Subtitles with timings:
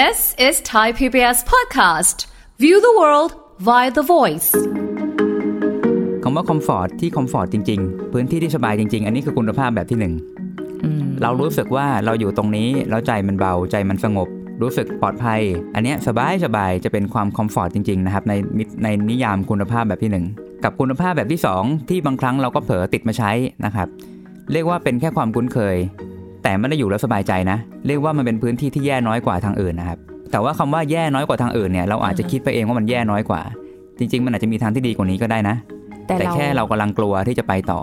[0.00, 2.26] This is Thai PBS podcast.
[2.62, 3.30] View the world
[3.68, 4.50] via the voice.
[6.22, 10.14] คำว่า comfort ที่ comfort จริง ๆ พื้นที่ที่สบายจริง ๆ อันนี้คือคุณภาพแบบที่หนึ่ง
[11.22, 14.28] เรารู้สึกว่าเราอยู่ตรงนี้แล้วใจมันเบาใจมันสงบ
[14.62, 15.40] รู้สึกปลอดภัย
[15.74, 20.24] อันเนี้ยสบายสบายจะเป็นความ comfort จริง ๆ นะครับ ในมิในนิยามคุณภาพแบบที่หนึ่ง
[20.64, 23.30] กับคุณภาพแบบที่สองที่บางครั้งเราก็เผลอติดมาใช้
[23.64, 23.88] นะครับ
[24.52, 25.76] เรียกว่าเป็นแค่ความคุ้นเคย
[26.44, 29.98] แต่ไม่ได้อยู่แล้วสบายใจนะ เรียกว่ามันเป็นพื้นที่ที่แย่น้อยกว่าทางอื่นนะครับ
[30.30, 33.42] แต่ว่าคำว่าแย่น้อยกว่าทางอื่นเนี่ยเราอาจจะคิดไปเองว่ามันแย่น้อยกว่า
[33.98, 35.56] จริง ๆ มันอาจจะมีทางที่ดีกว่านี้ก็ได้นะ
[36.06, 37.80] แต่แต่เราแค่เรากำลังกลัวที่จะไปต่อ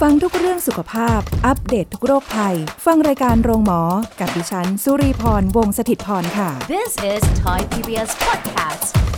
[0.00, 3.80] ฟังทุกเรื่องสุขภาพ อัปเดตททุกโรคภัย ฟังรายการโรงหมอ
[4.20, 9.15] กับดิฉันสุรีพรวงศิตพรค่ะ This is Thai PBS podcast.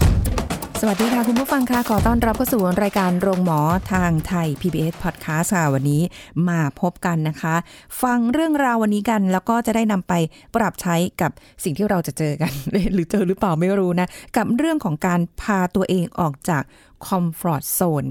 [0.83, 3.61] สวัสดีค่ะ คุณผู้ฟังค่ะ ขอต้อนรับเข้าสู่รายการโรงหมอ
[3.93, 6.03] ทางไทย PBS Podcast ค่ะ วันนี้
[6.49, 7.55] มาพบกันนะคะ
[8.03, 10.13] ฟังเรื่องราววันนี้กันแล้วก็จะได้นำไป
[10.57, 11.31] ปรับใช้กับ
[11.65, 12.53] สิ่งที่เราจะเจอกัน
[12.93, 16.63] หรือเจอหรือเปล่าไม่รู้นะ กับเรื่องของการพาตัวเองออกจาก
[17.07, 18.05] คอมฟอร์ z โซน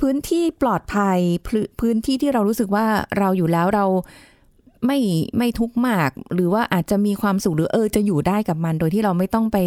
[0.00, 1.18] พื้นที่ปลอดภัย
[1.80, 2.86] พื้นที่ที่เรารู้สึกว่า
[3.18, 3.86] เราอยู่แล้วเรา
[4.86, 4.98] ไม่
[5.38, 9.58] ไม่ทุกข์มาก หรือว่าอาจจะมีความสุขหรือเออจะอยู่ได้กับมัน โดยที่เราไม่ต้องไป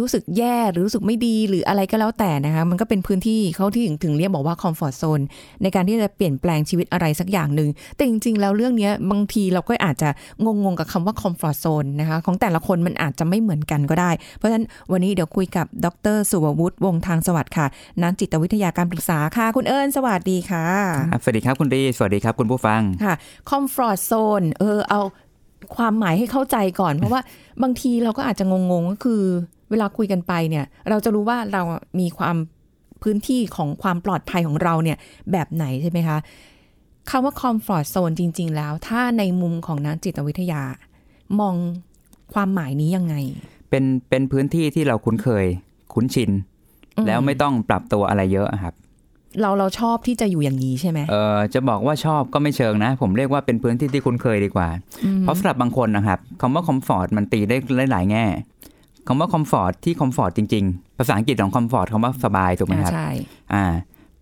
[0.00, 5.20] รู้สึกแย่หรือรู้สึกไม่ดีหรืออะไรก็แล้วแต่นะคะมันก็เป็นพื้นที่เขาที่ถึงถึงเรียกบอกว่าคอมฟอร์ z โซน
[5.62, 10.08] ในการที่จะเปลี่ยนแปลงชีวิตอะไรสักอย่างหนึ่งแต่จริง ๆ แล้วเรื่องเนี้ยบางทีเราก็อาจจะ
[10.44, 17.66] งงๆกับคำว่าคอมฟอร์ z โซนนะคะของแต่ละคนมันอาจจะไม่เหมือนกันก็ได้ เพราะฉะนั้นวันนี้เดี๋ยวคุยกับดร สุวัวุฒิวงศ์ทางสวัสดิ์ค่ะ
[18.02, 20.66] นักจิตวิทยาการปรึกษาค่ะ คุณเอิญสวัสดีค่ะ
[21.12, 23.14] ครับสวัสดีครับคุณรีสวัสดีครับคุณผู้ฟังค่ะ
[23.50, 25.00] คอมฟอร์ z โซนเออเอา
[25.76, 27.20] ความหมายให้เข้าใจก่อน เพราะว่า
[27.62, 29.22] บางทีเราก็อาจจะงงๆก็คือ
[29.72, 31.62] เวลาคุยกันไปเนี่ยเราจะรู้ว่าเรา
[32.00, 32.36] มีความ
[33.02, 34.98] พื้นที่ของความปลอดภัยของเราเนี่ย
[35.32, 36.18] แบบไหนใช่ไหมคะ
[37.10, 40.62] คำว่าคอมฟอร์ z โซนจริง ๆ แล้ว ถ้าในมุมของนักจิตวิทยา
[41.40, 41.54] มอง
[42.34, 43.14] ความหมายนี้ยังไง
[43.70, 45.46] เป็นเป็นพื้นที่ที่เราคุ้นเคย
[45.94, 46.30] คุ้นชิน
[46.96, 48.74] อืมแล้วไม่ต้องปรับตัวอะไรเยอะอะครับ
[49.40, 54.68] เราเราชอบที่จะอยู่อย่างนี้ใช่ไหมเออจะบอกว่าชอบก็ไม่เชิงนะ ผมเรียกว่าเป็นพื้นที่ที่คุ้นเคยดีกว่า
[55.20, 57.56] เพราะสำหรับบางคนนะครับคำว่า comfort มันตีได้
[57.92, 58.24] หลายๆแง่
[59.06, 63.08] คำว่า comfort ที่ comfort จริง ๆ ภาษาอังกฤษของ comfort คำว่าสบายถูกไหมครับใช่
[63.54, 63.64] อ่า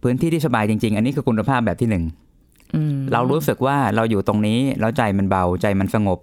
[0.02, 2.04] พื้นที่ที่สบายจริง ๆ อันนี้คือคุณภาพแบบที่หนึ่ง
[2.74, 6.18] อืมเรารู้สึกว่าเราอยู่ตรงนี้แล้วใจมันเบาใจมันสงบ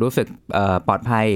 [0.00, 1.26] รู้สึกเอ่อปลอดภัย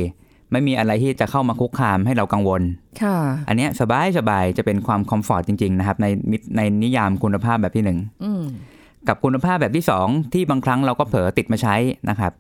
[0.53, 2.63] ไม่มีอะไรที่จะเข้ามาคุกคามให้เรากังวล
[3.03, 3.17] ค่ะ
[3.49, 8.45] อันเนี้ยสบายสบายจะเป็นความ comfort จริง ๆ นะครับ ในมิในนิยามคุณภาพแบบที่หนึ่งอืม
[9.09, 11.75] กับคุณภาพแบบที่สองที่บางครั้งเราก็เผลอติดมาใช้
[12.11, 12.33] นะครับ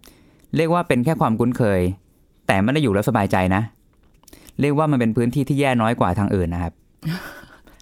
[0.56, 1.80] เรียกว่าเป็นแค่ความคุ้นเคย
[2.46, 3.62] แต่ไม่ได้อยู่แล้วสบายใจนะ
[4.60, 6.72] เรียกว่ามันเป็นพื้นที่ที่แย่น้อยกว่าทางอื่นนะครับ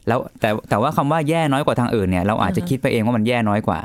[0.09, 3.79] แล้วแต่แต่ว่าคำว่าแย่น้อยกว่าทางอื่นเนี่ยเราอาจจะคิดไปเองว่ามันแย่น้อยกว่า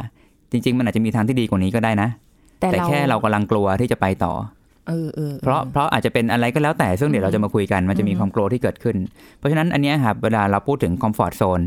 [0.52, 2.10] จริง ๆ มันอาจจะมีทางที่ดีกว่านี้ก็ได้นะ
[2.60, 4.34] แต่แต่เราแค่เรากำลังกลัวที่จะไปต่อ
[4.88, 8.96] เออเออเพราะเพราะอาจจะเป็นอะไรก็แล้วแต่ซึ่งเดี๋ยวเราจะมาคุยกันมันจะมีความกลัวที่เกิดขึ้น
[9.38, 11.62] เพราะฉะนั้นอันเนี้ยครับเวลาเราพูดถึงคอมฟอร์ทโซน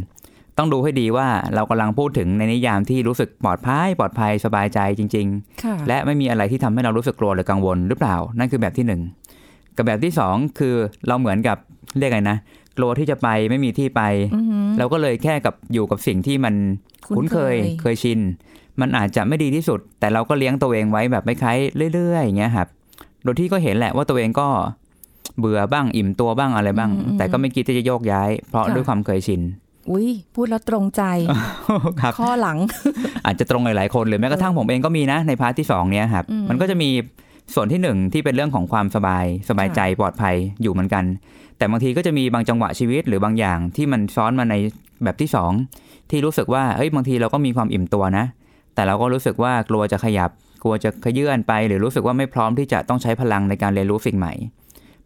[0.58, 5.26] ต้องดูให้ดีว่าเรากำลังพูดถึงในนิยามที่รู้สึกปลอดภัย ปลอดภัยสบายใจจริง
[5.64, 9.00] ค่ะๆและไม่มีอะไรที่ทำให้เรารู้สึกกลัวหรือกังวลหรือเปล่า นั่นคือแบบที่หนึ่ง
[9.76, 10.74] กับแบบที่สองคือ
[11.08, 11.56] เราเหมือนกับ
[11.98, 12.38] เรียกไงนะ
[12.76, 14.02] กลัวที่จะไปไม่มีที่ไป
[14.34, 16.54] อือหือเราก็เลยแค่กับอยู่กับสิ่งที่มัน
[17.06, 18.20] คุ้คุ้นนเคเคยยเคยชิน
[18.80, 21.58] มันอาจจะไม่ดีที่สุด แต่เราก็เลี้ยงตัวเองไว้แบบไม่คล้าย
[21.94, 22.68] เรื่อยๆอย่างเงี้ยครับ
[23.22, 24.48] โดยที่ก็เห็นแหละว่าตัวเองก็
[25.38, 29.40] เบื่อบ้างอิ่มตัวบ้างอะไรบ้าง แต่ก็ไม่คิดที่จะโยกย้าย เพราะด้วยความเคยชิน
[29.90, 31.02] อุ้ยพูดแล้วตรงใจ
[32.00, 32.58] ครับข้อหลัง
[33.26, 36.90] อาจจะตรงหลายๆคนหรือแม้กระทั่งผมเองก็มีนะในพาร์ทที่สองเนี้ยครับอืมมันก็จะมี
[37.54, 41.04] ส่วนที่หนึ่งที่เป็นเรื่องของความสบายสบายใจปลอดภัยอยู่เหมือนกัน
[41.58, 44.54] แต่บางทีก็จะมีบางจังหวะชีวิตหรือบางอย่างที่มันซ้อนมาใน
[45.04, 45.52] แบบที่สอง
[46.10, 48.24] ที่รู้สึกว่าเฮ้ยบางทีเราก็มีความอิ่มตัวนะ
[48.74, 50.30] แต่เราก็รู้สึกว่ากลัวจะขยับ
[50.62, 54.32] กลัวจะขยื่นไป หรือรู้สึกว่าไม่พร้อมที่จะต้องใช้พลังในการเรียนรู้สิ่งใหม่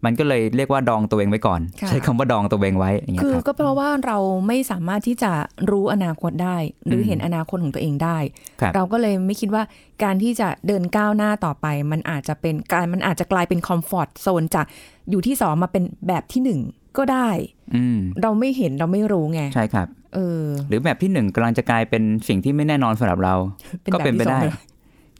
[0.04, 5.32] มันก็เลยเรียกว่าดองตัวเองไว้ก่อนค่ะใช้คำว่าดองตัวเองไว้อย่างเงี้ยคือครับก็เพราะว่าเราไม่สามารถที่จะ
[5.70, 8.19] รู้อนาคตได้ หรืออมเห็นอนาคตของตัวเองได้
[8.60, 9.62] ครับเราก็เลยไม่คิดว่า
[10.04, 14.66] การที่จะเดินก้าวหน้าต่อไป มันอาจจะเป็นการมันอาจจะกลายเป็นคอมฟอร์ตโซนจาก
[15.10, 16.60] อยู่ที่สองมาเป็นแบบที่หนึ่ง
[16.98, 17.28] ก็ได้
[17.74, 23.34] อืมเราไม่เห็นเราไม่รู้ไง ใช่ครับ เออ หรือแบบที่หนึ่งกำลังจะกลายเป็นสิ่งที่ไม่แน่นอนสำหรับเรา
[23.83, 24.54] เป็นก็แบบเป็นไปที่สองได้เลย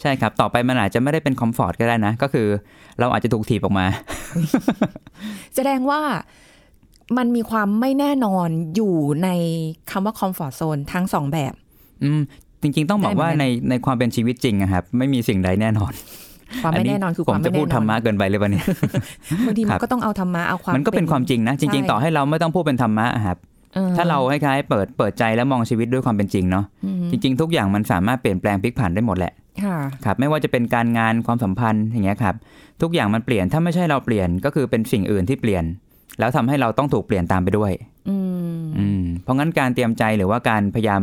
[0.03, 2.47] ใช่ครับ ต่อไปมันอาจจะไม่ได้เป็น comfort ก็ได้นะ ก็คือ
[3.01, 3.87] เราอาจจะถูกถีบออกมา
[5.55, 6.01] แสดงว่า
[7.17, 9.29] มันมีความไม่แน่นอนอยู่ใน
[9.91, 11.53] คำว่า comfort zone ทั้งสองแบบ
[12.05, 12.21] อืม
[12.63, 15.93] จริง ๆ ต้องบอกว่าได้เหมือนกันในในความเป็นชีวิตจริงอะครับ ไม่มีสิ่งใดแน่นอน
[16.63, 18.65] ความไม่แน่นอนคือความไม่แน่พูดธรรมะเกินไปเลยปะเนี่ย
[19.47, 23.58] บางทีครับมันก็ต้องเอาธรรมะเอาความมันก็เป็นความจริงนะ จริง ๆ ต่อให้เราไม่ต้องพูดเป็นธรรมะอะครับออ
[23.97, 29.33] ถ้าเราคล้ายๆเปิดเปิดใจแล้วมองชีวิตด้วยความเป็นจริงเนาะอืมจริง ๆ ทุกอย่างมันสามารถเปลี่ยนแปลงพลิกผันได้หมดแหละ
[29.65, 32.35] ค่ะครับไม่ว่าจะเป็นการงานความสัมพันธ์อย่างเงี้ยครับ
[32.83, 35.65] ทุกอย่างมันเปลี่ยนถ้าไม่ใช่เราเปลี่ยนก็คือเป็นสิ่งอื่นที่เปลี่ยน
[36.19, 37.73] แล้วทำให้เราต้องถูกเปลี่ยนตามไปด้วย
[38.09, 38.17] อื
[38.57, 41.03] มอืมเพราะงั้นการเตรียมใจหรือว่าการพยายาม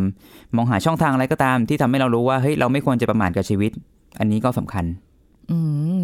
[0.56, 3.72] มองหาช่องทางอะไรก็ตาม ที่ทำให้เรารู้ว่าเฮ้ยเราไม่ควรจะประมาทกับชีวิต
[4.20, 4.86] อันนี้ก็สำคัญ
[5.52, 5.58] อื
[5.96, 6.00] ม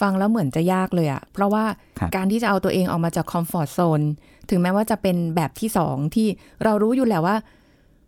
[0.00, 1.64] ฟังแล้วเหมือนจะยากเลยอะเพราะว่า
[1.98, 4.00] ครับการที่จะเอาตัวเองออกมาจากคอมฟอร์ z โซน
[4.50, 6.26] ถึงแม้ว่าจะเป็นแบบที่สองที่
[6.64, 7.36] เรารู้อยู่แล้วว่า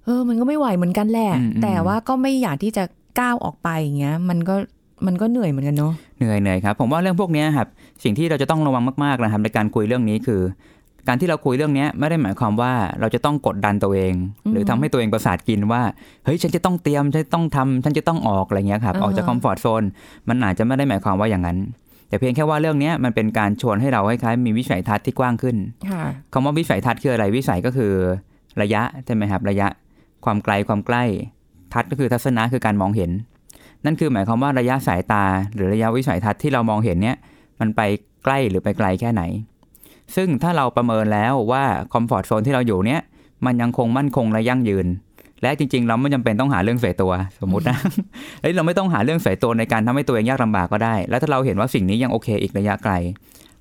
[0.04, 2.84] เออ มันก็ไม่ไหวเหมือนกันแหละอืมอืมแต่ว่าก็ไม่อยากที่จะ
[3.20, 4.54] ก้าวออกไปอย่างเงี้ย มันก็
[5.06, 7.68] มันก็เหนื่อยเหมือนกันเนาะเหนื่อยเหนื่อยครับ ผมว่าเรื่องพวกเนี้ยครับ
[8.04, 10.40] สิ่งที่เราจะต้องระวังมากๆนะครับในการคุยเรื่องนี้คือ
[11.08, 14.14] การที่เราคุยเรื่องเนี้ยไม่ได้หมายความว่าเราจะต้องกดดันตัวเอง
[14.52, 15.82] หรือทำให้ตัวเองประสาทกินว่า
[16.24, 19.82] เฮ้ยฉันจะต้องเตรียมฉันจะต้องทำฉันจะต้องออกอะไรเงี้ยครับอ่าฮะออกจากคอมฟอร์ทโซน
[20.28, 21.58] มันอาจจะไม่ได้หมายความว่าอย่างนั้น
[22.08, 25.56] แต่เพียงแค่ว่าเรื่องเนี้ยมันเป็นการชวนให้เราคล้ายๆมีวิสัยทัศน์ที่กว้างขึ้น
[25.90, 26.02] ค่ะ
[26.32, 27.92] คำว่าวิสัยทัศน์คืออะไรวิสัยก็คือ
[28.62, 29.68] ระยะใช่ไหมครับระยะ
[30.24, 31.04] ความไกลความใกล้
[31.72, 33.10] ทัศน์ก็คือทัศนะคือการมองเห็น
[33.84, 35.24] นั่นคือหมายความว่าระยะสายตา
[35.54, 37.16] หรือระยะวิสัยทัศน์ที่เรามองเห็นเนี่ย
[37.60, 37.80] มันไป
[38.24, 39.22] ใกล้หรือไปไกลแค่ไหน
[40.16, 43.00] ซึ่งถ้าเราประเมินแล้วว่าคอมฟอร์ทโซนที่เราอยู่เนี่ย
[43.46, 44.86] มันยังคงมั่นคงและยั่งยืน
[45.42, 47.78] และจริง ๆ เราไม่จำเป็นต้องหาเรื่องเสียตัวสมมุตินะ
[48.40, 52.92] เอ้ยเราไม่ต้องหาเรื่องเสียตัวในการทำให้ตัวเองยากลำบากก็ได้ แล้วถ้าเราเห็นว่าสิ่งนี้ยังโอเคอีกระยะไกล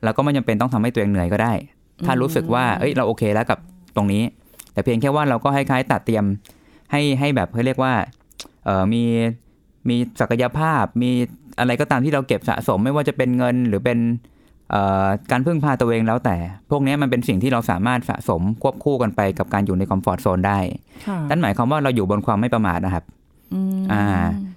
[0.04, 1.54] เราก็ไม่จำเป็นต้องทำให้ตัวเองเหนื่อยก็ได้
[2.06, 3.60] ถ้ารู้สึกว่าเอ้ยเราโอเคแล้วกับ
[3.96, 4.24] ตรงนี้
[4.74, 6.26] แต่เพียงแค่ว่าเราก็ให้คล้ายๆตัดเตรียม
[6.92, 7.94] ให้ให้แบบเขาเรียกว่า
[8.66, 9.04] เออมี
[9.90, 11.12] มีศักยภาพมี
[11.60, 14.16] อะไรก็ตามที่เราเก็บสะสมไม่ว่าจะเป็นเงินหรือเป็นเอ่อ
[15.32, 16.36] การพึ่งพาตัวเองแล้วแต่
[16.70, 20.60] พวกนี้มันเป็นสิ่งที่เราสามารถสะสมควบคู่กันไปกับการอยู่ในคอมฟอร์ทโซนได้
[21.08, 23.04] ค่ะนั่นหมายความว่าเราอยู่บนความไม่ประมาทนะครับ
[23.54, 24.04] อืมอ่า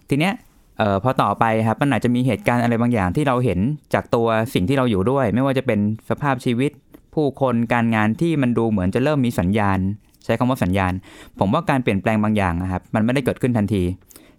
[0.09, 0.35] ทีเนี้ย
[0.79, 3.59] เอ่อพอต่อไปครับมันอาจจะมีเหตุการณ์อะไรบางอย่างที่เราเห็น
[3.95, 5.79] จากตัวสิ่งที่เราอยู่ด้วย ไม่ว่าจะเป็น
[6.11, 6.71] สภาพชีวิต
[7.15, 9.79] ผู้คนการงานที่มันดูเหมือนจะเริ่มมีสัญญาณ
[10.25, 10.93] ใช้คำว่าสัญญาณ
[11.39, 13.83] ผมว่าการเปลี่ยนแปลงบางอย่างนะครับ มันไม่ได้เกิดขึ้นทันที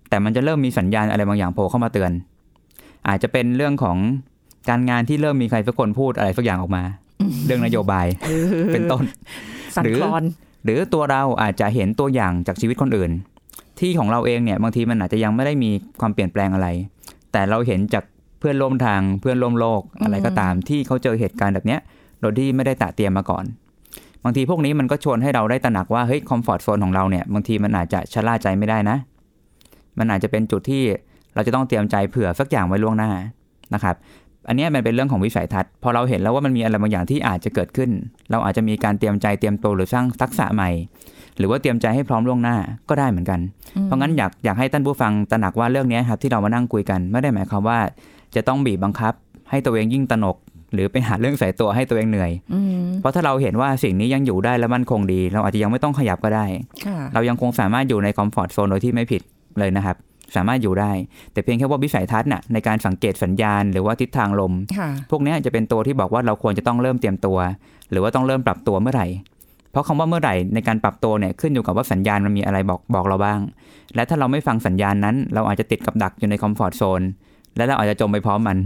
[0.09, 2.11] แต่มันจะเริ่มมีสัญญาณอะไรบางอย่างโผล่เข้ามาเตือน
[3.07, 3.97] อาจจะเป็นเรื่องของ
[4.69, 6.83] การงานที่เริ่มมีใครสักคนพูดอะไรสักอย่างออกมา
[7.45, 8.07] เรื่องนโยบาย
[8.73, 9.03] เป็นต้น
[9.75, 10.23] สั่นหรือคลอน
[10.63, 13.11] หรือตัวเราอาจจะเห็นตัวอย่างจากชีวิตคนอื่น
[13.79, 16.67] ที่ของเราเองเนี่ยบางทีมันอาจจะยังไม่ได้มีความเปลี่ยนแปลงอะไร
[17.31, 18.03] แต่เราเห็นจาก
[18.39, 21.79] เพื่อนร่วมทางเพื่อนร่วมโลกอะไรก็ตามที่เขาเจอเหตุการณ์แบบเนี้ย
[22.21, 23.45] โดยที่ไม่ได้ตะเตรียมมาก่อน
[24.23, 28.97] บางทีพวกนี้มันก็ชวนให้เราได้ตระหนักว่าเฮ้ยคอมฟอร์ทโซนของเราเนี่ยบางทีมันอาจจะชะล่าใจไม่ได้นะ
[29.99, 30.83] มันอาจจะเป็นจุดที่
[31.35, 33.11] เราจะต้องเตรียมใจเผื่อสักอย่างไว้ล่วงหน้า
[33.73, 33.95] นะครับ
[34.47, 37.89] อันเนี้ยมันเป็นเรื่องของวิสัยทัศน์พอเราเห็นแล้วว่ามันมีอะไรบางอย่างที่อาจจะเกิดขึ้น
[38.31, 40.69] เราอาจจะมีการเตรียมใจเตรียมตัวหรือสร้างทักษะใหม่
[41.37, 42.55] หรือว่าเตรียมใจให้พร้อมล่วงหน้า
[42.89, 43.39] ก็ได้เหมือนกัน
[43.83, 47.79] เพราะงั้นอยากอยากให้ท่านผู้ฟังตระหนักว่าเรื่องเนี้ยครับที่เรามานั่งคุยกันไม่ได้หมายความว่า
[48.35, 49.13] จะต้องบีบบังคับ
[49.49, 50.37] ให้ตัวเองยิ่งตระหนก
[50.73, 56.45] หรือไปหาเรื่องใส่ตัวให้ตัวเองเหนื่อยอืมเพราะถ้าเราเห็นว่าสิ่งนี้ยังอยู่ได้และมั่นคงดี เราอาจจะยังไม่ต้องขยับก็ได้
[56.85, 59.21] ค่ะเรายังคงสามารถอยู่ใน comfort zone โดยที่ไม่ผิด
[59.59, 59.95] เลยนะครับ
[60.35, 60.91] สามารถอยู่ได้
[61.33, 67.37] แต่เพียงแค่ว่าวิสัยทัศน์น่ะในการสังเกตสัญญาณหรือว่าทิศทางลมค่ะพวกเนี้ยจะเป็นตัวที่บอกว่าเราควรจะต้องเริ่มเตรียมตัว
[67.91, 69.07] หรือว่าต้องเริ่มปรับตัวเมื่อไหร่
[69.71, 73.39] เพราะคำว่าเมื่อไหร่ในการปรับตัวเนี่ยขึ้นอยู่กับว่าสัญญาณมันมีอะไรบอกบอกเราบ้าง
[73.95, 77.01] และถ้าเราไม่ฟังสัญญาณนั้น เราอาจจะติดกับดักอยู่ใน comfort zone
[77.57, 78.57] และเราอาจจะจมไปพร้อมมัน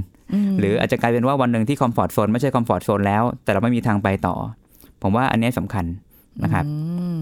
[0.59, 4.35] หรืออาจจะกลายเป็นว่าวันหนึ่งที่ comfort zone ไม่ใช่ comfort zone แล้ว แต่เราไม่มีทางไปต่อ
[5.01, 5.85] ผมว่าอันเนี้ยสำคัญ
[6.43, 6.73] นะครับอื
[7.13, 7.15] ม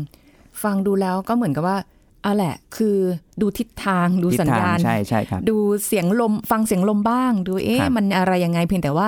[0.64, 1.78] ฟังดูแล้วก็เหมือนกับว่า
[2.26, 2.98] อะแหละ คือ
[3.42, 9.08] ดูทิศทางดูทิศสัญทางญาณใช่ใช่ครับดูเสียงลมฟังเสียงลมบ้าง ดูเอ๊ะครับมันอะไรยังไงเพียงแต่ว่า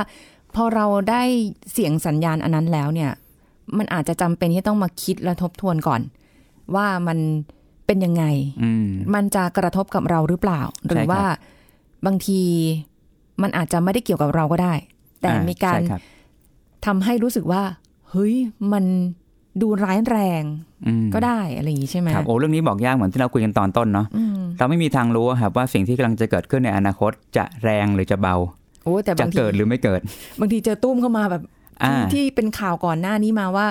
[0.56, 1.24] พอเราได้
[1.74, 3.12] เสียงสัญญาณอันนั้นแล้วเนี่ย
[3.78, 6.02] มันอาจจะจำเป็นที่ต้องมาคิดและทบทวนก่อน
[6.76, 7.18] ว่ามัน
[7.86, 8.24] เป็นยังไง
[8.64, 11.24] อืมมันจะกระทบกับเราหรือเปล่า หรือใช่ครับว่า
[12.06, 12.42] บางที
[13.42, 14.74] มันอาจจะไม่ได้เกี่ยวกับเราก็ได้
[15.22, 16.02] แต่อ่มีการใช่ครับ
[16.86, 17.64] ทำให้รู้สึกว่า
[18.10, 18.36] เฮ้ย
[18.72, 18.86] มัน
[19.62, 20.44] ดูร้ายแรง
[20.88, 28.36] อืมก็ได้อะไรอย่างนี้ใช่ไหมครับโอ้เรื่องนี้บอกยากเหมือนที่เราคุยกันตอนต้นเนาะอืมเราไม่มีทางรู้อะครับว่าสิ่งที่กำลังจะเกิดขึ้นในอนาคตจะแรงหรือจะเบา
[28.84, 30.02] โอ้แต่จะบางทีเกิดหรือไม่เกิด
[30.40, 31.44] บางทีเจอตุ้มเข้ามาแบบ
[31.84, 33.66] อ่าที่ที่เป็นข่าวก่อนหน้านี้มาว่า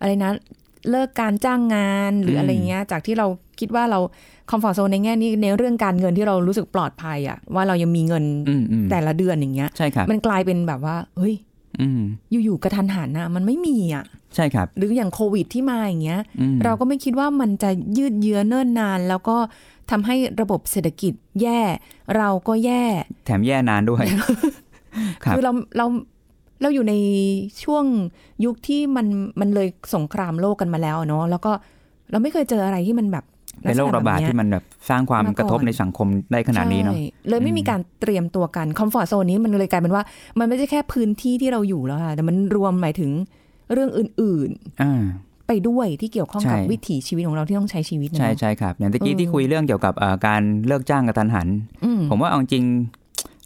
[0.00, 0.32] อะไรนะ
[0.90, 3.26] เลิกการจ้างงานหรือมอะไรเงี้ย จากที่เรา
[3.60, 4.00] คิดว่าเรา
[4.50, 11.34] คอมฟอร์ z โซนในแง่นี้ในเรื่องการเงินที่เรารู้สึกปลอดภัยอะว่าเรายังมีเงินอืมอืมแต่ละเดือนอย่างเงี้ยใช่ครับมันกลายเป็นแบบว่าเฮ้ย
[11.80, 12.02] อืม
[12.44, 14.04] อยู่ๆกระทันหันนะมันไม่มีอะ
[14.34, 19.36] ใช่ครับ หรืออย่างโควิดที่มาอย่างเงี้ยอืมเราก็ไม่คิดว่ามันจะยืดเยื้อเนิ่นนาน แล้วก็
[19.90, 21.60] ทำให้ระบบเศรษฐกิจแย่
[22.16, 22.84] เราก็แย่
[23.24, 24.04] แถมแย่นานด้วย
[25.24, 25.86] ครับคือเราเรา
[26.62, 26.94] เราอยู่ใน
[27.64, 27.84] ช่วง
[28.44, 29.06] ยุคที่มัน
[29.40, 31.52] มันเลยสงครามโลกกันมาแล้วเนาะแล้วก็
[32.10, 33.24] เราไม่เคยเจออะไรที่มันแบบ
[33.62, 40.02] เป็นโรคระบาดลักษณที่มันแบบสร้างความมาก่อนกระทบในสังคมได้ขนาดนี้เนาะใช่เลยไม่มีการเตรียมตัวกันคอมฟอร์ z โซนนี้มันเลยกลายเป็นว่า
[40.38, 43.10] มันไม่ใช่แค่พื้นที่ที่เราอยู่แล้วค่ะแต่มันรวมหมายถึง
[43.72, 44.50] เรื่องอื่น
[44.82, 51.48] อ่าๆไปด้วยที่เกี่ยวข้องกับใช่วิถีชีวิตของเราที่ต้องใช้ชีวิตนะใช่เนอะใช่ครับอย่างตะกี้เออที่คุยเรื่องเกี่ยวกับเอ่อการเลิกจ้างกระทันหัน
[51.84, 52.64] อืมผมว่าเอาจริง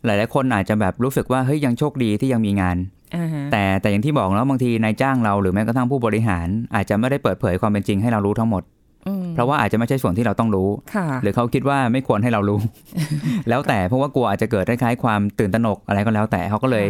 [0.05, 2.77] หลาย ๆ คนอาจจะแบบรู้สึกว่าเฮ้ยยังโชคดีที่ยังมีงาน
[3.17, 8.82] อ่าฮะแต่แต่อย่างที่บอกแล้วบางทีนายจ้างเราหรือแม้กระทั่งผู้บริหาร อาจจะไม่ได้เปิดเผยความเป็นจริงให้เรารู้ทั้งหมดอืม
[9.35, 12.61] เพราะว่าอาจจะไม่ใช่ส่วนที่เราต้องรู้ค่ะหรือเขาคิดว่าไม่ควรให้เรารู้
[13.49, 16.87] แล้วแต่เพราะว่ากลัวอาจจะเกิดคล้ายๆความตื่นตระหนกอะไรก็แล้วแต่เขาก็เลย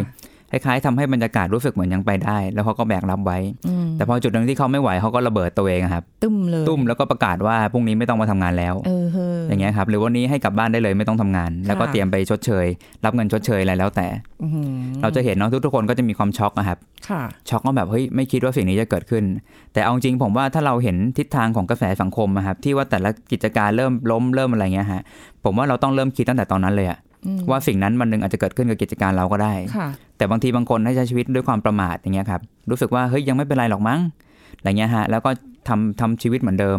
[0.53, 12.67] คล้ายๆทำให้บรรยากาศรู้สึกเหมือนยังไปได้ แล้วเขาก็แบกรับไว้อืมแต่พอจุดหนึ่งที่เขาไม่ไหวเขาก็ระเบิดตัวเองอะครับ ตุ้มเลยตุ้มแล้วก็ประกาศว่าพรุ่งนี้ไม่ต้องมาทำงานแล้วเออเฮ้ออย่างเงี้ยครับ หรือวันนี้ให้กลับบ้านได้เลยไม่ต้องทำงาน แล้วก็ค่ะเตรียมไปชดเชย
[13.05, 14.07] รับเงินชดเชยอะไรแล้วแต่
[14.43, 14.69] อื้อหือ
[15.03, 16.79] เราจะเห็นเนาะทุกๆคนก็จะมีความช็อกอะครับ
[17.09, 19.25] ค่ะช็อกว่าแบบเฮ้ยไม่คิดว่าสิ่งนี้จะเกิดขึ้น
[19.73, 25.03] แต่เอาจริงผมว่าถ้าเราเห็นทิศทางของกระแสสังคมอะครับที่ว่าแต่ละกิจการเริ่มล้มเริ่มอะไรเงี้ยฮะ
[25.45, 27.12] ผมว่าเราต้องเริ่มคิดตั้งแต่ตอนนั้นเลยอะอืม
[27.51, 34.01] ว่าสิ่งนั้นมันหนึ่งอาจจะเกิดขึ้นกับกิจการเราก็ได้ค่ะแต่บางทีบางคนให้ใช้ชีวิตด้วยความประมาทอย่างเงี้ยครับ รู้สึกว่าเฮ้ยยังไม่เป็นไรหรอกมั้ง
[34.59, 35.31] อะไรเงี้ยฮะ แล้วก็
[35.69, 36.79] ทำทำชีวิตเหมือนเดิม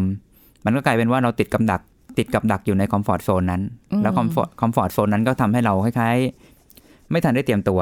[0.65, 1.81] มันก็กลายเป็นว่าเราติดกับดัก
[2.17, 7.79] ติดกับดักอยู่ใน comfort zone นั้นอืมแล้ว comfort comfort zone นั้นก็ทำให้เราคล้ายๆ ไม่ทันได้เตรียมตัว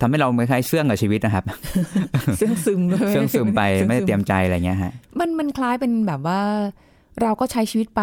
[0.00, 1.44] ทำให้เราคล้ายๆเสื่องกับชีวิตนะครับ
[2.36, 6.40] เสื่องซึมเลยเสื่องซึมไปสื่องไม่ได้เตรียมใจอะไรเงี้ยฮะ มันมันคล้ายเป็นแบบว่า
[7.22, 8.02] เราก็ใช้ชีวิตไป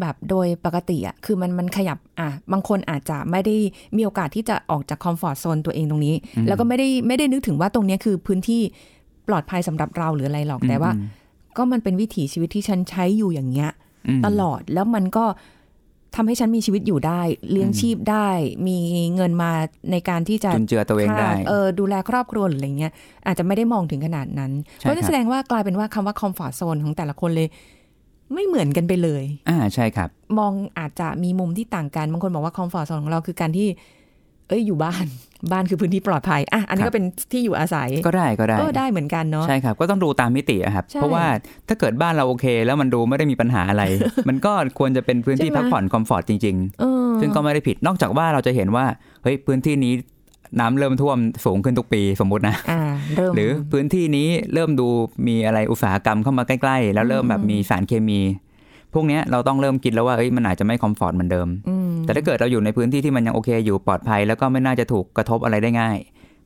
[0.00, 3.56] แบบโดยปกติอะคือมันมันขยับอะบางคนอาจจะไม่ได้
[3.96, 8.62] มีโอกาสที่จะออกจากคอมฟอร์ทโซนตัวเองตรงนี้อืมแล้วก็ไม่ได้ไม่ได้นึกถึงว่าตรงเนี้ยคือพื้นที่
[9.28, 11.08] ปลอดภัยสำหรับเราหรืออะไรหรอกแต่ว่าอืม
[11.56, 13.70] ก็มันเป็นวิถีชีวิตที่ฉันใช้อยู่อย่างเงี้ย
[14.18, 15.24] มตลอดแล้วมันก็
[16.16, 17.20] ทำให้ฉันมีชีวิตอยู่ได้
[17.52, 18.28] เลี้ยงอืมชีพได้
[18.66, 18.78] มี
[19.14, 19.52] เงินมา
[19.90, 22.92] ในการที่จะจุนเจือตัวเองได้ค่ะเออดูแลครอบครัวหรืออะไรเงี้ย
[23.26, 27.48] อาจจะไม่ได้มองถึงขนาดนั้นใช่เพราะนั้นครับแสดงว่ากลายเป็นว่าคำว่าคอมฟอร์ z โซนของแต่ละคนเลย
[28.34, 30.08] ไม่เหมือนกันไปเลย อ่าใช่ครับ
[30.38, 33.68] มองอาจจะมีมุมที่ต่างกัน บางคนบอกว่าคอมฟอร์ z โซนของเราคือการที่
[34.48, 35.04] เอ้ยอยู่บ้าน
[35.52, 41.24] บ้านคือพื้นที่ปลอดภัยอะอันนี้ครับก็เป็นที่อยู่อาศัยก็ได้ก็ได้เออได้เหมือนกันเนาะใช่ครับ ก็ต้องดูตามมิติอะครับใช่เพราะว่า
[41.68, 43.82] ถ้าเกิดบ้านเราโอเค แล้วมันดูไม่ได้มีปัญหาอะไร
[44.28, 48.84] มันก็ควรจะเป็นพื้นที่ใช่ไหมพักผ่อนคอมฟอร์ตจริงเออๆซึ่งก็ไม่ได้ผิดนอกจากว่าเราจะเห็นว่า
[49.22, 49.92] เฮ้ยพื้นที่นี้
[50.60, 52.80] น้ำเริ่มท่วมสูงขึ้นทุกปีสมมุตินะอ่า
[53.16, 54.88] เริ่มหรือพื้นที่นี้เริ่มดู
[55.26, 58.20] มีอะไรอุตสาหกรรมเข้ามาใกล้ ๆ แล้วเริ่มแบบมีสารเคมี
[58.94, 65.96] พวกเนี้ยเราต้องเริ่มคิดแล้วว่าเอ้ยมันอาจจะไม่คอมฟอร์ตเหมือนเดิมอืมแต่ถ้าเกิดเราอยู่ในพื้นที่ที่มันยังโอเคอยู่ปลอดภัย แล้วก็ไม่น่าจะถูกกระทบอะไรได้ง่าย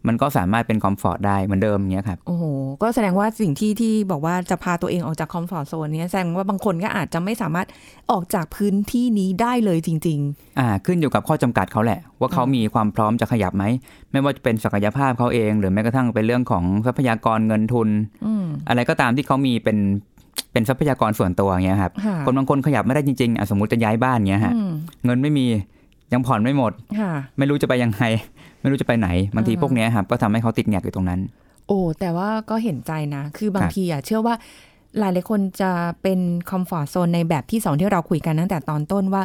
[0.09, 2.45] มันก็สามารถเป็นคอมฟอร์ตได้เหมือนเดิมอย่างเงี้ยครับ โอ้โห
[2.83, 7.67] ก็แสดงว่าสิ่งที่ที่บอกว่าจะพาตัวเองออกจากคอมฟอร์ z โซนนี้ยแสดงว่าบางคนก็อาจจะไม่สามารถ
[8.11, 10.19] ออกจากพื้นที่นี้ได้เลยจริง
[10.59, 13.65] อ่า ขึ้นอยู่กับข้อจำกัดเขาแหละ ว่าเขามีความพร้อมจะขยับไหม
[14.13, 19.79] ไม่ว่าจะเป็นศักยภาพเขาเอง หรือแม้กระทั่งเป็นเรื่องของทรัพยากรเงินทุนๆอืมอะไรก็ตามที่เขามีเป็น
[20.53, 24.73] เป็นทรัพยากรส่วนตัวอย่างเงี้ยครับค่ะคนบางคนขยับไม่ได้จริงๆอะสมมติจะย้ายบ้านเงี้ยฮะอืม
[25.05, 25.47] เงินไม่มี
[26.13, 28.03] ยังผ่อนไม่หมดค่ะไม่รู้จะไปยังไง
[28.65, 31.21] ไม่รู้จะไปไหนบางทีอ่าพวกเนี้ยครับก็ทำให้เขาติดแงกอยู่ตรงนั้น
[31.69, 34.35] โอ้แต่ว่าก็เห็นใจนะ คือบางครับทีอะเชื่อว่า
[34.99, 35.71] หลายหลายๆคนจะ
[36.03, 39.23] เป็นคอมฟอร์ z โซนในแบบที่สองที่เราคุยกันตั้งแต่ตอนต้นว่า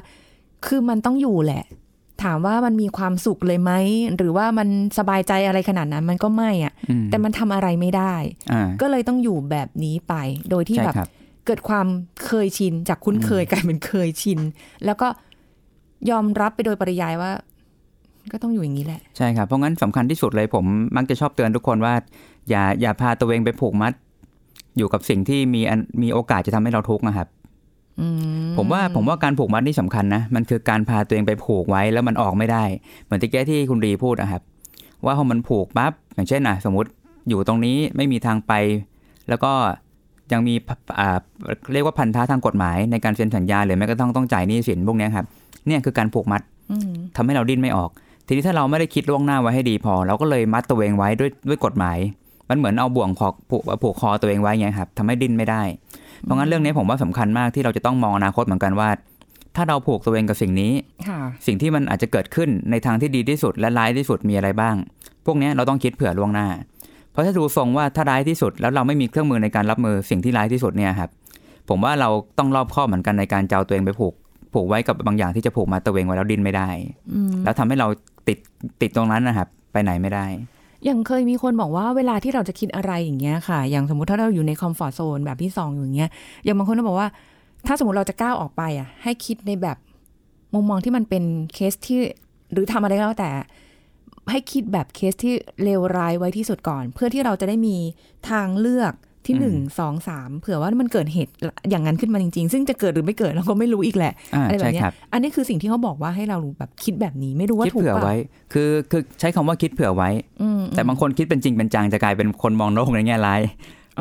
[0.65, 1.63] คือมันต้องอยู่แหละ
[2.23, 3.71] ถามว่ามันมีความสุขเลยไหม
[4.17, 4.67] หรือว่ามัน
[4.97, 8.15] สบายใจอะไรขนาดนั้นมันก็ไม่อะอืมแต่มันทำอะไรไม่ได้
[8.51, 10.13] อ่าก็เลยต้องอยู่แบบนี้ไป
[10.49, 11.09] โดยที่ใช่แบบครับ
[11.45, 11.87] เกิดความ
[12.25, 14.39] เคยชินจากคุ้นเคยกลายเป็นเคยชิน
[14.85, 15.07] แล้วก็
[16.09, 17.31] ยอมรับไปโดยปริยายว่า
[18.33, 21.93] ก็ต้องอยู่อย่างนี้แหละ ใช่ครับ เพราะงั้นสำคัญที่สุดเลยผมมักจะชอบเตือนทุกคนว่า
[22.49, 23.93] อย่าอย่าพาตัวเองไปผูกมัด
[24.77, 27.27] อยู่กับสิ่งที่มีอันมีโอกาสจะทำให้เราทุกข์นะครับ
[28.01, 28.07] อื
[28.45, 32.63] มผมว่าผมว่าการผูกมัดนี่สำคัญนะ มันคือการพาตัวเองไปผูกไว้แล้วมันออกไม่ได้
[33.03, 34.41] เหมือนที่แกที่คุณรีพูดนะครับ
[35.05, 36.89] ว่าพอมันผูกปั๊บอย่างเช่นนะสมมติ
[37.29, 38.53] อยู่ตรงนี้ไม่มีทางไป
[39.29, 39.51] แล้วก็
[40.31, 40.55] ยังมี
[40.99, 41.17] อ่า
[41.73, 45.25] เรียกว่าพันธะทางกฎหมายในการเซ็นสัญญาหรือแม้กระทั่งต้องจ่ายหนี้สินพวกเนี้ยครับ
[45.67, 47.89] เนี่ยคือการผูกมัดอืมทำให้เราดิ้นไม่ออก
[48.29, 51.97] ทีนี้ถ้าเราไม่ได้คิดล่วงหน้าไว้ให้ดีพอ เราก็เลยมัดตัวเองไว้ด้วยด้วยกฎหมาย
[52.49, 55.61] มันเหมือนเอาบ่วงคอผูกผูกคอตัวเองไว้ไงครับทำให้ดิ้นไม่ได้
[56.23, 58.89] เพราะงั้นเรื่องนี้ผมว่าสำคัญมากที่เราจะต้องมองอนาคตเหมือนกันว่า
[59.55, 60.71] ถ้าเราผูกตัวเองกับสิ่งนี้
[61.09, 64.75] ค่ะสิ่งที่มันอาจจะเกิดขึ้นในทางที่ดีที่สุดและร้ายที่สุดมีอะไรบ้าง
[65.25, 66.47] พวกเนี้ยเราต้องคิดเผื่อล่วงหน้า
[67.11, 71.09] เพราะถ้าดูทรงว่าถ้าร้ายที่สุด แล้วเราไม่มีเครื่องมือในการรับมือสิ่งที่ร้ายที่สุดเนี่ยครับ
[71.69, 74.13] ผมว่าเราต้องรอบคอบเหมือนกันในการจะเอาตัวเองไปผูก
[74.53, 76.69] ผูกไว้กับบางอย่างที่จะผูกมาตัวเองไว้แล้วดิ้นไม่ได้
[77.13, 77.87] อืมแล้วทำให้เรา
[78.29, 78.37] ติด
[78.81, 80.25] ติดตรงนั้นนะครับ ไปไหนไม่ได้
[80.85, 86.09] อย่างเคยมีคนบอกว่าเวลาที่เราจะคิดอะไรอย่างเงี้ยค่ะ อย่างสมมติถ้าเราอยู่ในคอมฟอร์ z โซนแบบที่สองอย่างเงี้ย
[86.43, 87.07] อย่างบางคนก็บอกว่า
[87.67, 89.77] ถ้าสมมติเราจะก้าวออกไปอะ ให้คิดในแบบ
[90.53, 91.99] มุมมองที่มันเป็นเคสที่
[92.51, 93.31] หรือทำอะไรก็แล้วแต่
[94.31, 95.33] ให้คิดแบบเคสที่
[95.63, 97.77] เลวร้ายไว้ที่สุดก่อน เพื่อที่เราจะได้มี
[98.29, 98.93] ทางเลือก
[99.25, 101.31] ที่หนึ่งสองสามเผื่อว่ามันเกิดเหตุ
[101.69, 108.15] อย่างนั้นขึ้นมาจริงๆ ซึ่งจะเกิดหรือไม่เกิดเราก็ไม่รู้อีกแหละอ่าอะไรแบใช่บเนี้คยรับอันนี้คือสิ่งที่เขาบอกว่าให้เราแบบคิดแบบนี้ไม่รู้ว่าคิดถูกเผื่อป่ะไว้
[108.53, 110.09] คือคือใช้คำว่าคิดเผื่อไว้
[110.41, 113.41] อืมแต่บางคนคิดเป็นจริงเป็นจังจะกลายเป็นคนมองโลกในแง่ร้าย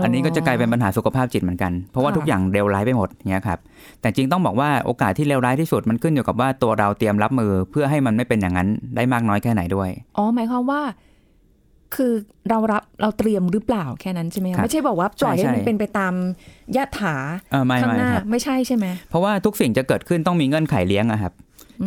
[0.05, 3.59] อันนี้ก็จะกลายเป็นปัญหาสุขภาพจิตเหมือนกัน เพราะว่าค่ะทุกอย่างเลวร้ายไปหมดเนี้ยครับ
[4.01, 10.81] แต่จริงต้องบอกว่าโอกาสที่เลวร้ายที่สุดมันขึ้นอยู่กับว่าตัวเราเตรียมรับมือเพื่อให้มันไม่เป็นอย่างนั้นได้มากน้อยแค่ไหนด้วย อ๋อ หมายความว่า
[11.95, 12.13] คือ
[12.51, 16.15] เรารับเราเตรียมหรือเปล่าแค่นั้นใช่ไหมครัคะบไม่ใช่บอกว่าปล่อยให้ใช่มันเป็นไปตาม
[16.77, 17.15] ยะถา
[17.53, 21.33] เออไม่ข้างไม่หน้าครับไม่ใช่ใช่ไหมเพราะว่าทุกสิ่งจะเกิดขึ้นต้องมีเงื่อนไขเลี้ยงอะครับ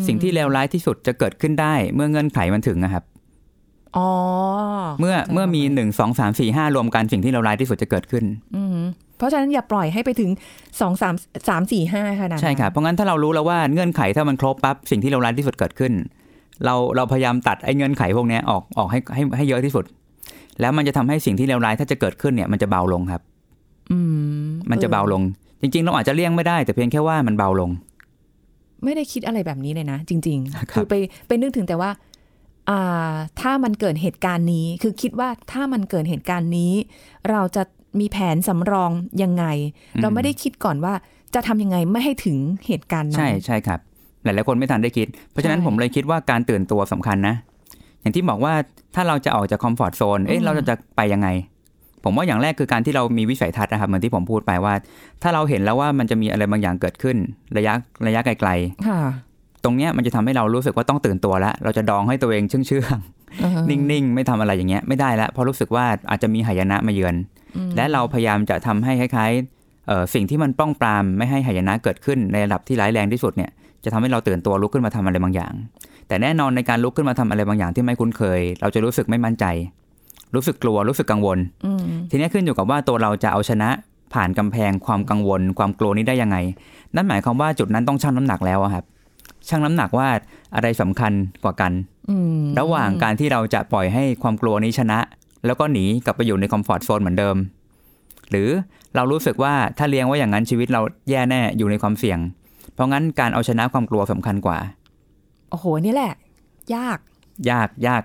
[0.08, 3.04] สิ่งที่เลวร้ายที่สุดจะเกิดขึ้นได้เมื่อเงื่อนไขมันถึงนะครับ
[3.98, 4.10] อ๋อ
[5.00, 8.24] เมื่อข้าใจเมื่อมีความหายหนึ่งสองสามสี่ห้ารวมกันสิ่งที่เลวร้ายที่สุดจะเกิดขึ้น
[8.56, 8.80] อืม
[9.18, 10.30] เพราะฉะนั้นอย่าปล่อยให้ไปถึง
[10.82, 11.16] สองสาม
[11.50, 15.94] สามสี่ห้าขนาดนั้นใช่ครับเพราะงั้นถ้าเรารู้แล้วว่าเงื่อนไขถ้ามันครบปั๊บสิ่งที่เลวร้ายที่สุดเกิดขึ้น
[16.66, 19.86] เราเราพยายามตัดไอ้เงื่อนไขพวกเนี้ยออกออกให้ให้ให้เยอะที่สุด
[20.60, 23.22] แล้วมันจะทำให้สิ่งที่เลวร้ายถ้าจะเกิดขึ้นเนี่ยมันจะเบาลงครับ
[23.92, 24.00] อื
[24.44, 25.22] มมันจะเบาลง
[25.62, 27.70] จริง ๆ เราอาจจะเลี่ยงไม่ได้ แต่เพียงแค่ว่ามันเบาลง
[28.84, 30.94] ไม่ได้คิดอะไรแบบนี้เลยนะ จริงครับๆคือไป
[31.28, 31.92] ไปนึกถึงแต่ว่า
[32.70, 36.74] อ่าถ้ามันเกิดเหตุการณ์นี้ คือคิดว่าถ้ามันเกิดเหตุการณ์นี้
[37.30, 37.64] เราจะ
[38.00, 38.92] มีแผนสำรอง
[39.24, 39.46] ยังไง
[40.02, 40.94] เราไม่ได้คิดก่อนว่า
[41.36, 42.38] จะทำยังไงไม่ให้ถึง
[42.68, 43.80] เหตุการณ์นั้นใช่ใช่ครับ
[44.24, 47.36] หลายๆคนไม่ทันได้คิด เพราะฉะนั้นใช่ผมเลยคิดว่าการตื่นตัวสำคัญนะ
[48.02, 48.54] อย่างที่บอกว่า
[48.96, 51.28] ถ้าเราจะออกจากคอมฟอร์ทโซนเอ๊ะอืมเราจะไปยังไง
[52.04, 54.74] ผมว่าอย่างแรกคือการที่เรามีวิสัยทัศน์นะครับเหมือนที่ผมพูดไปว่า
[55.22, 57.18] ถ้าเราเห็นแล้วว่ามันจะมีอะไรบางอย่างเกิดขึ้น
[57.58, 57.74] ระยะ
[58.08, 58.50] ระยะไกล
[58.88, 62.98] ค่ะๆตรงเนี้ยมันจะทำให้เรารู้สึกว่าต้องตื่นตัวแล้ว เราจะดองให้ตัวเองเชื่องเชื่อง
[63.44, 67.16] อือฮะๆนิ่งๆ ไม่ทำอะไรอย่างเงี้ยไม่ได้แล้วเพราะรู้สึกว่าอาจจะมีหายนะมาเยือน
[67.56, 73.52] อืมและเราพยายามจะทำให้คล้ายๆเอ่อสิ่งที่มันป้องปรามไม่ให้หายนะเกิดขึ้นในระดับที่ร้ายแรงที่สุดเนี่ย
[73.84, 75.54] จะทำให้เราตื่นตัวลุกขึ้นมาทำอะไรบางอย่าง
[76.08, 79.46] แต่แน่นอนในการลุกขึ้นมาทำอะไรบางอย่างที่ไม่คุ้นเคย เราจะรู้สึกไม่มั่นใจ
[80.36, 83.70] รู้สึกกลัวรู้สึกกังวลอืมทีนี้ขึ้นอยู่กับว่าตัวเราจะเอาชนะ
[84.14, 86.38] ผ่านกำแพงความกังวล ความกลัวนี้ได้ยังไง
[86.96, 88.86] นั่นหมายความว่าจุดนั้นต้องชั่งน้ำหนักแล้วอะครับ
[89.50, 90.08] ชั่งน้ำหนักว่า
[90.56, 91.12] อะไรสำคัญ
[91.44, 91.72] กว่ากัน
[92.10, 95.00] อืมระหว่างการที่เราจะปล่อยให้ความกลัวนี้ชนะ
[95.46, 97.36] แล้วก็หนีกลับไปอยู่ในคอมฟอร์ทโซนเหมือนเดิม
[98.30, 98.50] หรือ
[98.96, 102.20] เรารู้สึกว่าถ้าเลี้ยงไว้อย่างนั้นชีวิตเราแย่แน่อยู่ในความเสี่ยง
[102.76, 104.58] เพราะงั้นการเอาชนะความกลัวสำคัญกว่า
[105.50, 106.14] โอ้โห นี่แหละ
[106.76, 106.98] ยาก
[107.52, 108.04] ยากยาก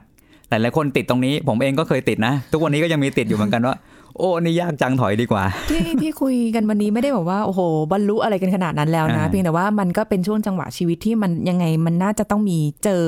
[0.49, 3.75] หลายๆคนติดตรงนี้ ผมเองก็เคยติดนะ ทุกวันนี้ก็ยังมีติดอยู่เหมือนกันว่า
[4.19, 7.61] โอ้นี่ยากจังถอยดีกว่า ที่ที่คุยกันวันนี้ไม่ได้บอกว่าโอ้โห
[7.93, 13.03] บรรลุอะไรกันขนาดนั้นแล้วนะอ่าเพียงแต่ว่ามันก็เป็นช่วงจังหวะชีวิตที่มันยังไงมันน่าจะต้องมีเจอ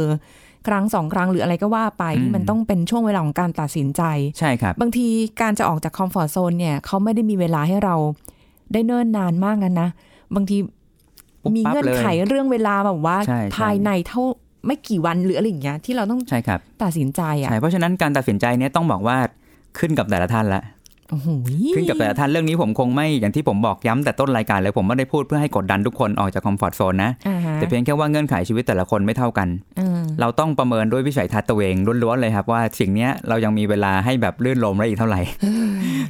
[0.67, 4.03] ครั้งสองครั้งหรืออะไรก็ว่าไปที่มันต้องเป็นช่วงเวลาของการตัดสินใจ
[4.39, 5.07] ใช่ครับ บางที
[5.41, 7.95] การจะออกจากคอมฟอร์ z โซนเนี่ยเขาไม่ได้มีเวลาให้เรา
[8.73, 9.89] ได้เนิ่นนานมากนั้นนะ
[10.35, 10.78] บางทีปุ๊บ
[11.57, 14.23] มีปั๊บเงื่อนไขเลยเรื่องเวลาแบบว่าใช่ใช่ภายในเท่า
[14.67, 19.17] ไม่กี่วันหรืออะไรอย่างเงี้ยที่เราต้องใช่ครับตัดสินใจอะใช่เพราะฉะนั้นการตัดสินใจเนี้ยต้องบอกว่า
[19.79, 20.63] ขึ้นกับแต่ละท่านละ
[21.11, 21.29] โอ้โห
[21.77, 29.49] ขึ้นกับแต่ละท่านเรื่องนี้ผมคงไม่อย่างที่ผมบอกย้ำแต่ต้นรายการเลยผมไม่ได้พูดเพื่อให้กดดันทุกคนออกจากคอมฟอร์ทโซนนะอ่าฮะแต่เพียงแค่ว่าเงื่อนไขชีวิตแต่ละคนไม่เท่ากัน
[29.81, 35.21] อืมเราต้องประเมินด้วยวิสัยทัศน์ตัวเองล้วนๆเลยครับว่าสิ่งเนี้ยเรายังมีเวลาให้แบบลื่นลมได้อีกเท่าไหร่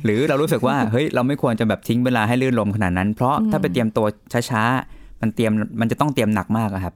[0.05, 4.07] หรือเรารู้สึกว่าเฮ้ยเราไม่ควรจะแบบทิ้งเวลาให้ลื่นลมขนาดนั้น เพราะถ้าไปเตรียมตัว
[4.51, 6.94] ช้าๆ มันเตรียมมันจะต้องเตรียมหนักมากอะครับ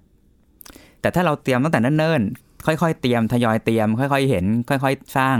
[1.01, 5.39] แต่ถ้าเราเตรียมตั้งแต่เนิ่นๆค่อยๆ เตรียมทยอยเตรียม ค่อย ๆ เห็น ค่อย ๆ สร้าง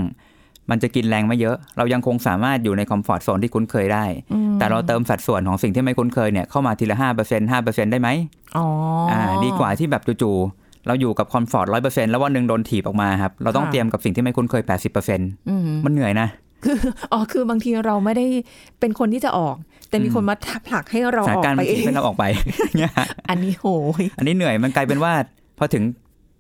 [0.71, 8.09] มันจะกินแรงไม่เยอะ เรายังคงสามารถอยู่ใน comfort zone ที่คุ้นเคยได้อืมแต่เราเติมสัดส่วนของสิ่งที่ไม่คุ้นเคยเนี่ยเข้ามาทีละห้าเปอร์เซ็นต์ห้าเปอร์เซ็นต์ได้ไหม
[8.57, 8.67] อ๋อ
[9.11, 16.29] ออ่าดีกว่าที่แบบจู่ๆเราอยู่กับ comfort ร้อยเปอร์เซ็นต์แล้ววันหนึ่งโดนถีบออกมาครับเราต้องค่ะเตรียมกับสิ่งที่ไม่คุ้นเคยแปดสิบเปอร์เซ็นต์อืมมันเหนื่อยนะ
[17.13, 18.27] อ๋อคือบางทีเราไม่ได้
[18.81, 19.57] เป็นคนที่จะออก
[19.89, 20.37] แต่มีคนมา
[20.69, 22.25] ผลักให้เราออกไปเอง สถานการณ์มันถีบให้เราออกไป
[22.79, 22.93] เนี่ย
[23.31, 23.67] อันนี้โห
[24.01, 25.13] ยอันนี้เหนื่อยมันกลายเป็นว่า
[25.59, 25.85] พอถึง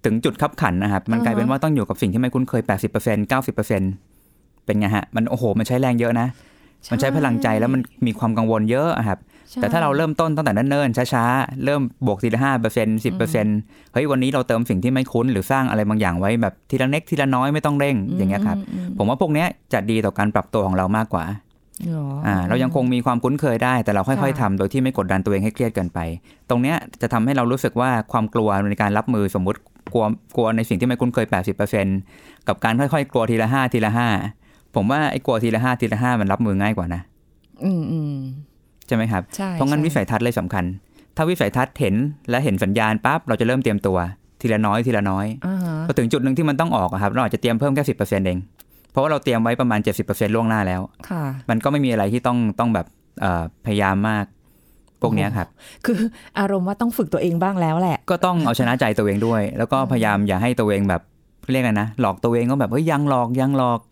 [0.04, 2.62] ถึงจุดขับขันนะครับ มันกลายเป็นว่าต้องอยู่กับสิ่งที่ไม่คุ้นเคย
[2.98, 6.28] 80% 90%เป็นไงฮะ มันโอ้โห มันใช้แรงเยอะนะ
[6.90, 13.58] มันใช้พลังใจแล้วมันมีความกังวลเยอะอะครับใช่ แต่ถ้าเราเริ่มต้นตั้งแต่เนิ่นๆช้าๆ เริ่มบวกทีละห้าเปอร์เซ็นต์สิบเปอร์เซ็นต์
[13.92, 21.24] เฮ้ยวันนี้เราเติมสิ่งที่ไม่คุ้น หรือสร้างอะไรบางอย่างไว้แบบทีละเล็กทีละน้อยไม่ต้องเร่งอย่างเงี้ยครับอืมผมว่าพวกเนี้ยจะดีต่อการปรับตัวของเรามากกว่า
[21.88, 25.98] เหรอออ่าเรายังคงมีความคุ้นเคยได้ แต่เราค่อยค่ะๆทำโดยที่ไม่กดดันตัวเองให้เครียดเกินไป
[26.50, 29.58] ตรงเนี้ยจะทำให้เรารู้สึกว่าความกลัวในการรับมือสมมุติ
[29.92, 30.04] กลัว
[30.36, 31.26] กลัวในสิ่งที่ไม่คุ้นเคย
[31.86, 34.08] 80%กับการค่อยๆ กลัวทีละห้าทีละห้า
[34.74, 37.02] ผมว่าไอ้กลัวทีละห้าทีละห้ามันรับมือง่ายกว่านะ
[37.64, 38.14] อืมอืม
[38.51, 40.64] ใช่ไหมครับใช่เพราะงั้นใช่วิสัยทัศน์เลยสำคัญ
[41.16, 41.94] ถ้าวิสัยทัศน์เห็น
[42.30, 43.98] และเห็นสัญญาณปั๊บเราจะเริ่มเตรียมตัว
[44.40, 48.38] ทีละน้อยทีละน้อยอ่าฮะพอถึงจุดหนึ่งที่มันต้องออกอะครับเราอาจจะเตรียมเพิ่มแค่สิบเปอร์เซ็นต์เอง
[48.90, 52.86] เพราะว่าเราเตรียมไว้ประมาณ70%ล่วงหน้าแล้วค่ะมันก็ไม่มีอะไรที่ต้องต้องแบบ
[53.20, 54.24] เอ่อพยายามมาก
[55.02, 55.48] พวกเนี้ยครับ
[55.86, 55.98] คือ
[56.38, 61.02] อารมณ์ว่าต้องฝึกตัวเองบ้างแล้วแหละ ก็ต้องเอาชนะใจตัวเองด้วย แล้วก็พยายามอย่าให้ตัวเองแบบ
[61.52, 63.91] เรียกอะไรนะ หลอกตัวเองก็แบบเฮ้ยยังหลอกยังหลอกอ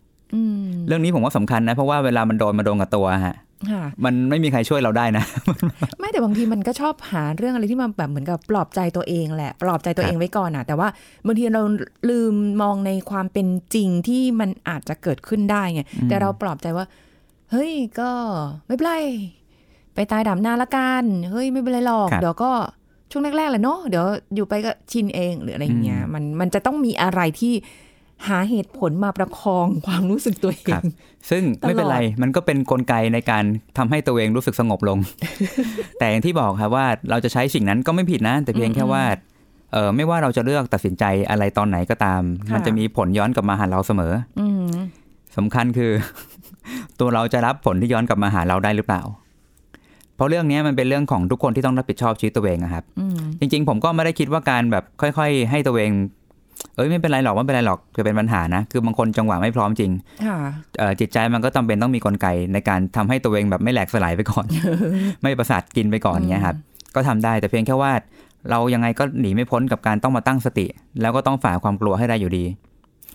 [0.87, 3.35] เรื่องนี้ผมว่าสำคัญนะ เพราะว่าเวลามันโดนมาโดนกับตัวฮะ
[3.71, 5.23] ค่ะมันไม่มีใครช่วยเราได้นะ
[5.99, 10.87] ไม่แต่บางทีมันก็ชอบหาเรื่องอะไรที่มันแบบเหมือนกับปลอบใจตัวเองแหละ ปลอบใจตัวครับเองไว้ก่อนอะ แต่ว่า
[11.25, 11.61] บางทีเรา
[12.09, 16.85] ลืมมองในความเป็นจริงที่มันอาจจะเกิดขึ้นได้ไงแต่เราปลอบใจว่า
[17.51, 18.09] เฮ้ยก็
[18.67, 18.95] ไม่เป็นไร
[19.95, 22.51] ไปตายดำหน้าละกันเฮ้ยไม่เป็นไรหรอกครับเดี๋ยวก็
[23.11, 27.53] ช่วงแรกๆแหละเนาะเดี๋ยวอยู่ไปก็ชินเองหรืออะไรอย่างเงี้ยอืมมันมันจะต้องมีอะไรที่
[28.27, 30.83] หาเหตุผลมาประคองความรู้สึกตัวเอครังบ
[31.29, 33.43] ซึ่งไม่เป็นไรตลอดมันก็เป็นกลไกในการ
[33.77, 34.97] ทำให้ตัวเองรู้สึกสงบลง
[35.99, 39.03] แต่อย่างที่บอกครับว่าเราจะใช้สิ่งนั้นก็ไม่ผิดนะ แต่เพียงแค่ว่า
[39.73, 44.71] เออไม่ว่าเราจะเลือกตัดสินใจอะไรตอนไหนก็ตามค่ะมันจะมีผลย้อนกลับมาหาเราเสมออืม
[45.37, 45.91] สำคัญคือ
[46.99, 49.01] ตัวเราจะรับผลที่ย้อนกลับมาหาเราได้หรือเปล่า
[50.15, 55.91] เพราะเรื่องนี้มันเป็นเรื่องของทุกคนที่ต้องรับผิดชอบชีวิตตัวเองอะครับอืมจริง ๆ ผมก็ไม่ได้คิดว่าการแบบค่อย ๆ ให้ตัวเอง
[56.75, 59.91] เอ้ยไม่เป็นไรหรอกไม่เป็นไรหรอกจะเป็นปัญหานะ คือบางคนจังหวะไม่พร้อมจริง
[60.25, 60.37] ค่ะ
[60.77, 64.45] เอ่อจิตใจมันก็จำเป็นต้องมีกลไกในการทำให้ตัวเองแบบไม่แหลกสลายไปก่อน
[65.21, 66.55] ไม่ประสาทกินไปก่อนเงี้ยครับ
[66.95, 67.91] ก็ทำได้แต่เพียงแค่ว่า
[68.49, 70.65] เรายังไงก็หนีไม่พ้นกับการต้องมาตั้งสติ
[71.01, 72.45] แล้วก็ต้องฝ่าความกลัวให้ได้อยู่ดี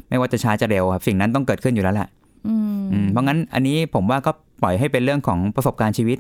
[0.09, 2.09] ไม่ว่าจะช้าจะเร็วครับสิ่งนั้นต้องเกิดขึ้นอยู่แล้วแหละ
[2.47, 4.33] อืมอืมเพราะงั้นอันนี้ผมว่าก็
[4.63, 6.19] ปล่อยให้เป็นเรื่องของประสบการณ์ชีวิต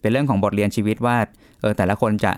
[0.00, 1.16] เป็นเรื่องของบทเรียนชีวิตว่า
[1.60, 2.32] เออแต่ละคนจะ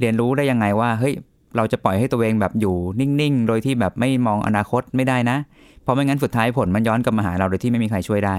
[0.00, 1.14] เรียนรู้ได้ยังไงว่าเฮ้ย
[1.56, 5.36] เราจะปล่อยให้ตัวเองแบบอยู่นิ่งๆ โดยที่แบบไม่มองอนาคตไม่ได้นะ
[5.82, 8.36] เพราะไม่งั้นสุดท้ายผลมันย้อนกลับมาหาเราโดยที่ไม่มีใครช่วยได้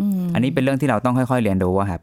[0.00, 2.00] อืมอันนี้เป็นเรื่องที่เราต้องค่อยๆเรียนรู้อะครับ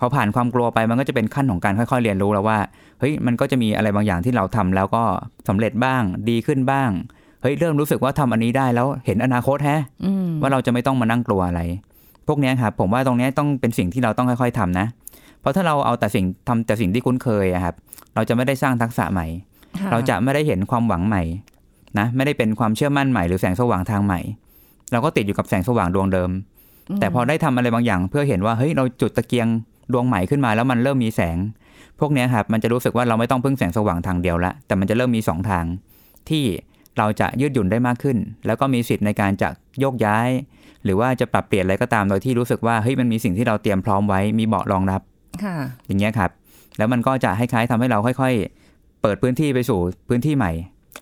[0.00, 2.58] พอผ่านความกลัวไปมันก็จะเป็นขั้นของการค่อยๆเรียนรู้แล้วว่า
[3.00, 5.02] เฮ้ยมันก็จะมีอะไรบางอย่างที่เราทำแล้วก็
[5.48, 6.90] สำเร็จบ้างดีขึ้นบ้าง
[7.42, 11.60] เฮ้ยเริ่มรู้สึกว่าทำอันนี้ได้แล้วเห็นอนาคตแฮะอืมว่าเราจะไม่ต้องมานั่งกลัวอะไร
[12.28, 14.86] พวกเนี้ยครับผมว่าตรงเนี้ยต้องเป็นสิ่งที่เราต้องค่อย ๆทำนะ
[15.40, 17.74] เพราะถ้าเราเอาแต่สิ่งทำแต่สิ่งที่คุ้นเคยอะครับ
[18.14, 19.51] เราจะไม่ได้สร้างทักษะใหม่ค่
[19.92, 21.22] เราจะไม่ได้เห็นความหวังใหม่
[21.98, 24.20] นะไม่ได้เป็นความเชื่อมั่นใหม่หรือแสงสว่างทางใหม่
[24.92, 26.30] เราก็ติดอยู่กับแสงสว่างดวงเดิม
[27.00, 29.48] แต่พอได้ทำอะไรบางอย่าง เพื่อเห็นว่าเฮ้ยเราจุดตะเกียง
[29.92, 31.36] ดวงใหม่ขึ้นมาแล้วมันเริ่มมีแสง
[32.00, 35.64] พวกเนี้ยครับมันจะรู้สึกว่าเราไม่ต้องพึ่งแสงสว่างทางเดียวละแต่มันจะเริ่มมีสองทาง
[36.28, 36.44] ที่
[36.98, 39.48] เราจะยืดหยุ่นได้มากขึ้น แล้วก็มีสิทธิ์ในการจะ
[39.80, 40.28] โยกย้าย
[40.84, 45.00] หรือว่าจะปรับเปลี่ยนอะไรก็ตามโดยที่รู้สึกว่าเฮ้ยมันมีสิ่งที่เราเตรียมพร้อมไว้มีเบาะรองรับ
[45.44, 45.56] ค่ะ
[45.86, 46.30] อย่างเงี้ยครับ
[46.78, 48.61] แล้วมันก็จะคล้ายๆทำให้เราค่อย ๆ
[49.02, 50.52] เปิดพื้นที่ไปสู่พื้นที่ใหม่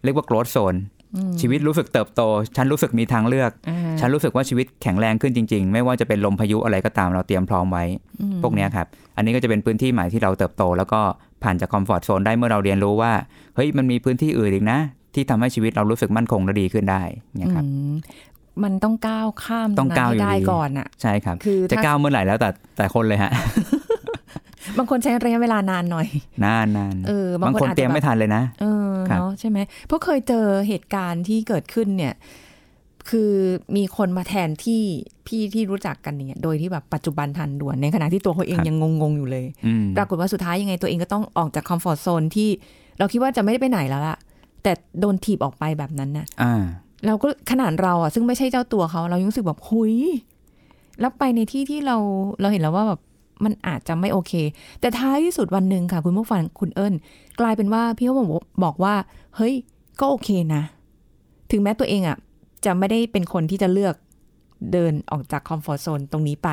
[0.05, 0.79] เรียกว่า growth zone
[1.17, 2.23] อืมชีวิตรู้สึกเติบโต
[2.57, 7.85] ฉันรู้สึกมีทางเลือกอ่าฉันรู้สึกว่าชีวิตแข็งแรงขึ้นจริง ๆ ไม่ว่าจะเป็นลมพายุอะไรก็ตามเราเตรียมพร้อมไว้
[8.21, 8.87] อืมพวกเนี้ยครับ
[9.17, 11.01] อันนี้ก็จะเป็นพื้นที่ใหม่ที่เราเติบโต แล้วก็
[11.43, 13.13] ผ่านจากคอมฟอร์ทโซนได้เมื่อเราเรียนรู้ว่า
[13.57, 14.79] เฮ้ยมันมีพื้นที่อื่นอีกนะ
[15.15, 17.03] ที่ทำให้ชีวิตเรารู้สึกมั่นคงและดีขึ้นได้
[17.39, 17.95] เนี่ยครับอืม
[18.63, 23.31] มันต้องก้าวข้ามต้องก้าวตรอยู่นั้นให้ดีได้ก่อนอะ ใช่ครับ คือจะถ้าก้าวเมื่อไหร่แล้วแต่แต่คนเลยฮะ
[24.79, 26.07] บางคนใช้ระยะเวลานานหน่อย
[26.45, 32.15] นานนานเออบาบางงคคนนอาจจะเตรียมแบบไม่ทันเลยนะ เออครับเนาะใช่ไหมเพราะเคยเจอเหตุการณ์ที่เกิดขึ้นเนี่ย
[33.11, 33.33] คือ
[33.77, 34.83] มีคนมาแทนที่
[35.27, 42.49] พี่ที่รู้จักกันเนี่ย โดยที่แบบปัจจุบันทันด่วนในขณะที่ตัวเขาเองยังงงๆอยู่เลยอืมปรากฏว่าสุดท้ายยังไงตัวเองก็ต้องออกจากคอมฟอร์ทโซนที่
[42.99, 44.17] เราคิดว่าจะไม่ได้ไปไหนแล้วล่ะ
[44.63, 46.55] แต่โดนถีบออกไปแบบนั้นน่ะอ่า
[47.07, 49.95] เราก็ขนาดเราอะซึ่งไม่ใช่เจ้าตัวเขาเรายังรู้สึกแบบหุย
[51.01, 51.97] แล้วไปในที่ที่เรา
[52.41, 53.01] เราเห็นแล้วว่าแบบ
[53.45, 54.33] มันอาจจะไม่โอเค
[54.81, 56.95] แต่ท้ายที่สุดวันหนึ่งค่ะ คุณผู้ฟังคุณเอิญ
[57.41, 58.29] กลายเป็นว่าพี่เขาบอก
[58.65, 58.95] บอกว่า
[59.37, 59.55] เฮ้ย
[60.01, 60.63] ก็โอเคนะ
[61.51, 62.17] ถึงแม้ตัวเองอะ
[62.65, 63.95] จะไม่ได้เป็นคนที่จะเลือก
[64.73, 66.49] เดินออกจาก comfort zone ตรงนี้ไป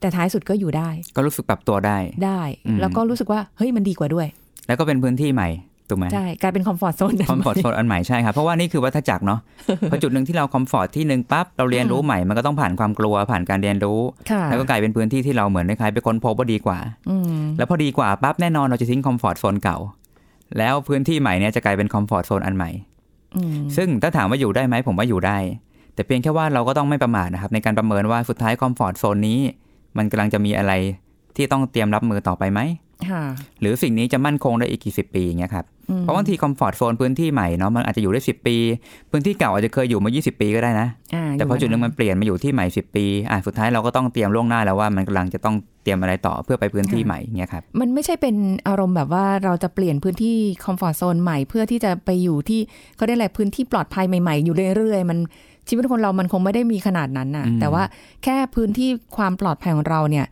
[0.00, 4.26] แต่ท้ายสุดก็อยู่ได้ ก็รู้สึกปรับตัวได้ได้อืมแล้วก็รู้สึกว่าเฮ้ยมันดีกว่าด้วย
[4.66, 5.48] แล้วก็เป็นพื้นที่ใหม่
[5.88, 9.40] ถูกไหมใช่กลายเป็น comfort zone comfort zoneอันใหม่ใช่ครับเพราะว่านี่คือวัฏจักรเนาะ
[9.90, 16.78] พอจุดหนึ่งที่เรา comfort ที่หนึ่งปั๊บเราเรียนรู้ใหม่มันก็ต้องผ่านความกลัวผ่านการเรียนรู้ค่ะแล้วก็กลายเป็นพื้นที่ที่เราเหมือนคล้ายๆไปค้นพบว่าดีกว่า
[17.10, 19.78] อืมแล้วพอดีกว่าปั๊บแน่นอนเราจะทิ้ง comfort zone เก่า
[20.58, 22.70] แล้วพื้นที่ใหม่เนี้ยจะกลายเป็น comfort zone อันใหม่
[23.36, 25.38] อืมซึ่งถ้าถามว่าอยู่ได้ไหมผมว่าอยู่ได้
[25.94, 29.38] แต่เพียงแค่ว่าเราก็ต้องไม่ประมาทนะครับในการประเมินว่าสุดท้าย comfort zone นี้
[29.96, 30.72] มันกำลังจะมีอะไร
[31.36, 32.60] ที่ต้องเตรียมรับมือต่อไปไหม
[32.91, 32.91] ค่ะ
[33.60, 38.56] หรือสิ่งนี้จะมั่นคงได้อีกกี่สิบปีอย่างเงี้ยครับอืมเพราะบางที comfort zone พื้นที่ใหม่เนาะมันอาจจะอยู่ได้10ปี
[39.10, 48.36] พื้นที่เก่าอาจจะเคยอยู่มา 20 ปีก็ได้นะาแต่พอจุดหนึงมันเปลี่ยนมาอยู่ที่ใหม่ 10 ปีอะสุดท้ายเราก็ต้องเตรียมล่วงหน้าแล้วว่ามันกำลังจะต้องเตรียมอะไรต่อเพื่อไปพื้นที่ใหม่อย่างเงี้ยครับมันไม่ใช่เป็น
[48.68, 52.60] อารมณ์แบบว่าเราจะเปลี่ยนพื้นที่คอมฟอร์ทโซนใหม่เพื่อที่จะไปอยู่ที่
[52.96, 55.18] เขาได้แหละไรพื้นที่ปลอดภัยใหม่ๆ อยู่เรื่อยๆมัน
[55.68, 57.82] ชีวิตคนเรามันคงไม่ได้มีขนาดนั้นน่ะอืมแต่ว่า
[58.24, 60.26] แค่พื้นที่ความปลอดภัยของเราเนี่ย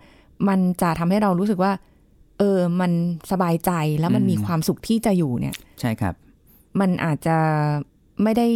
[0.48, 1.72] มันจะทำให้เรารู้สึกว่า
[2.40, 2.92] เออ มัน
[3.30, 6.14] สบายใจแล้วมันมีความสุขที่จะอยู่เนี่ย ใช่ครับ
[6.80, 7.36] มันอาจจะ
[8.22, 8.48] ไม่ได้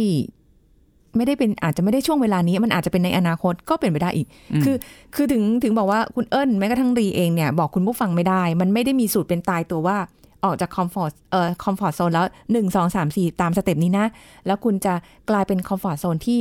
[1.15, 4.75] ไม่ได้เป็นอาจจะไม่ได้ช่วงเวลานี้ มันอาจจะเป็นในอนาคตก็เป็นไปได้อีกอืมคือ
[5.15, 9.97] คือถึงถึงบอกว่าคุณเอิญแม้กระทั่งรีเองเนี่ย บอกคุณผู้ฟังไม่ได้ มันไม่ได้มีสูตรเป็นตายตัวว่า
[10.43, 14.07] ออกจาก comfort เอ่อ comfort zone แล้วหนึ่งสองสามสี่ตาม step นี้นะ
[14.45, 14.93] แล้วคุณจะ
[15.29, 16.39] กลายเป็น comfort zone ที่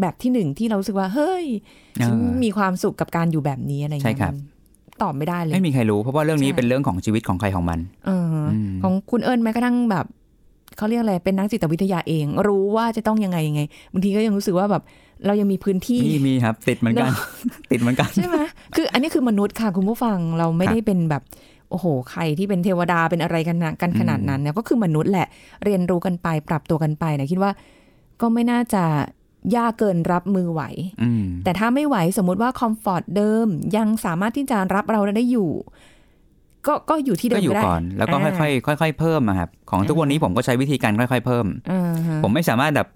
[0.00, 1.44] แบบที่หนึ่งที่เรารู้สึกว่า เฮ้ย
[2.06, 4.38] ฉันเออมีความสุขกับการอยู่แบบนี้อะไรอย่างใช่เงี้ยครับมัน
[5.02, 10.06] ตอบไม่ได้เลย ไม่มีใครรู้เพราะว่าเรื่องนี้ใช่เป็นเรื่องของชีวิตของใครของมันเอออมของคุณเอิญแม้กระทั่งแบบ
[10.76, 13.60] เขาเรียกอะไรเป็นนักจิตวิทยาเอง รู้ว่าจะต้องยังไงยังไง
[13.92, 14.82] บางทีก็ยังรู้สึกว่าแบบ
[15.26, 17.16] เรายังมีพื้นที่มีมีครับ ติดเหมือนกันเนอะ
[17.70, 18.38] ติดเหมือนกันใช่ไหม
[18.74, 21.22] คือ อันนี้คือมนุษย์ค่ะคุณผู้ฟังเราไม่ได้เป็นแบบ
[21.70, 25.26] โอ้โห ใครที่เป็นเทวดาเป็นอะไรกันนะกันขนาดนั้นเนี่ยก็คือมนุษย์แหละ
[25.64, 27.50] เรียนรู้กันไปปรับตัวกันไปนะคิดว่า
[28.20, 28.84] ก็ไม่น่าจะ
[29.56, 30.62] ยากเกินรับมือไหว
[31.02, 35.50] อืมแต่ถ้าไม่ไหวสมมุติว่าคอมฟอร์ตเดิม ยังสามารถที่จะรับเราได้อยู่
[36.66, 38.30] ก็ก็อยู่ที่เดิก็มอยู่ก็ได้ก่อน แล้วก็ค่
[38.70, 42.88] อยๆค่อยๆเพิ่มอะครับ ของทุกวันนี้ผมก็ใช้วิธีการค่อย ๆ เพิ่มอ่าฮะผมไม่สามารถแบบ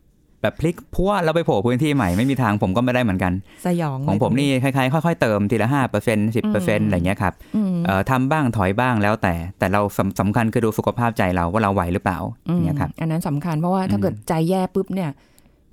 [0.43, 3.33] แบบพลิกพัวแล้วไปโผล่พื้นที่ใหม่ไม่มีทางผมก็ไม่ได้เหมือนกัน
[3.67, 15.11] สยองของผมนี่คล้ายๆค่อยๆเติมทีละห้าเปอร์เซ็นต์สิบเปอร์เซ็นต์อะไรเงี้ยครับอืมเอ่อทำบ้างถอยบ้างแล้วแต่ แต่เราสำสำคัญคือดูสุขภาพใจเราว่าเราไหวหรือเปล่าอืมเนี่ยครับอันนั้นสำคัญเพราะว่าถ้าอืมเกิดใจแย่ปุ๊บเนี่ย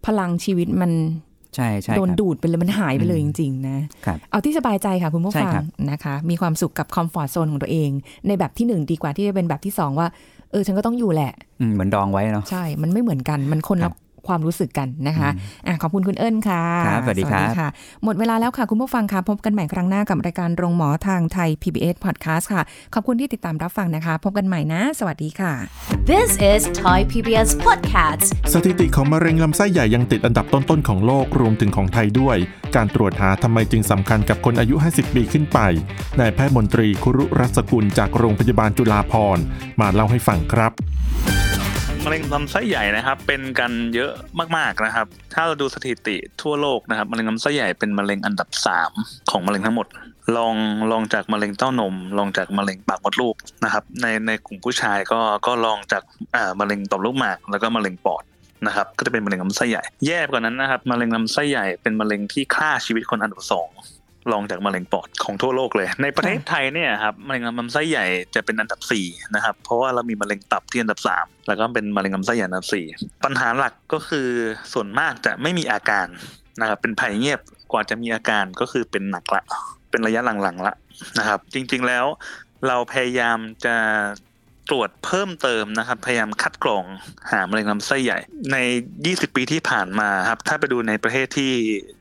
[0.05, 0.91] พลังชีวิตมัน
[1.55, 7.89] ใช่ใช่โดนครับดูดไปเลยมันหายไปเลยอืจมริง ๆ นะครับเอาที่สบายใจค่ะคุณผู้ใช่ฟังครับนะคะ มีความสุขกับคอมฟอร์ z โซนของตัวเอง
[8.27, 10.07] ในแบบที่หนึ่งดีกว่าที่จะเป็นแบบที่สองว่า
[10.51, 13.95] เออ ฉันก็ต้องอยู่แหละอืมเหมือนดองไว้เนาะใช่ มันไม่เหมือนกันมันคนครัละบ
[14.27, 15.29] ความรู้สึกกันนะคะ
[15.67, 17.69] อะขอบคุณคุณเอิญค่ะครับสวัสดีครับค่ะ
[18.03, 22.61] หมดเวลาแล้วค่ะ คุณผู้ฟังค่ะ พบกันใหม่ครั้งหน้ากับรายการโรงหมอทางไทย PBS Podcast ค่ะ
[22.93, 25.53] ขอบคุณที่ติดตามรับฟังนะคะ พบกันใหม่นะ สวัสดีค่ะ
[26.11, 32.37] This is Thai PBS Podcast สถิติของมะเร็งลำไส้ใหญ่ยังติดอันดับต้นๆของโลกรวมถึงของไทยด้วย
[32.75, 35.59] การตรวจหาทำไมจึงสำคัญกับคนอายุ 50 ปีขึ้นไป
[36.19, 39.43] นายแพทย์มนตรีคุรุรัศกุลจากโรงพยาบาลจุฬาภรณ์
[39.79, 40.71] มาเล่าให้ฟังครับ
[42.05, 44.11] มะเร็งลำไส้ใหญ่นะครับ เป็นกันเยอะ
[44.57, 48.91] มากๆนะครับ ถ้าเราดูสถิติทั่วโลกนะครับมะเร็งลำไส้ใหญ่เป็นมะเร็งอันดับสาม
[49.31, 49.87] ของมะเร็งทั้งหมด
[50.37, 50.55] ลอง
[50.91, 56.03] ลองจากมะเร็งเต้านมลองจากมะเร็งปากมดลูกนะครับ ในในกลุ่มผู้ชายก็ก็ลองจาก
[56.35, 58.23] อ่ามะเร็งต่อมลูกหมาก แล้วก็มะเร็งปอด
[58.67, 63.69] นะครับ ก็จะเป็นมะเร็งลำไส้ใหญ่ แย่กว่านั้นนะครับมะเร็งลำไส้ใหญ่เป็นมะเร็งที่ฆ่าชีวิตคนอันดับสอง
[64.31, 68.05] รองจากมะเร็งปอดของทั่วโลกเลย ในประเทศไทยเนี่ยครับมะเร็งลำไส้ใหญ่
[68.35, 74.27] จะเป็นอันดับ4นะครับเพราะว่าเรามีมะเร็งตับที่อันดับ 3 แล้วก็เป็นมะเร็งลำไส้ใหญ่อันดับ 4 ปัญหาหลักก็คือ
[74.73, 76.07] ส่วนมากจะไม่มีอาการ
[76.61, 77.39] นะครับเป็นภัยเงียบ
[77.71, 79.43] กว่าจะมีอาการก็คือเป็นหนักละ
[79.89, 80.75] เป็นระยะหลังๆละ
[81.19, 82.05] นะครับ จริงๆแล้ว
[82.67, 83.75] เราพยายามจะ
[84.69, 86.83] ตรวจเพิ่มเติมนะครับ พยายามคัดกรอง
[87.31, 88.19] หามะเร็งลำไส้ใหญ่
[88.51, 88.57] ใน
[89.01, 91.51] 20 ปีที่ผ่านมาครับ ถ้าไปดูในประเทศที่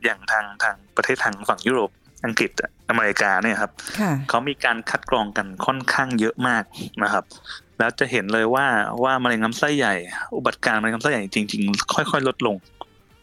[0.04, 1.90] อย่างทางทางประเทศทางฝั่งยุโรป
[2.24, 6.64] อังกฤษอะอเมริกาเนี่ยครับค่ะเขามีการคัดกรองกันค่อนข้างเยอะมาก
[7.02, 7.24] นะครับ
[7.78, 8.66] แล้วจะเห็นเลยว่า
[9.02, 9.94] ว่ามะเร็งลำไส้ใหญ่
[10.36, 12.56] อุบัติการณ์มะเร็งลำไส้ใหญ่จริง ๆ ค่อย ๆ ลดลง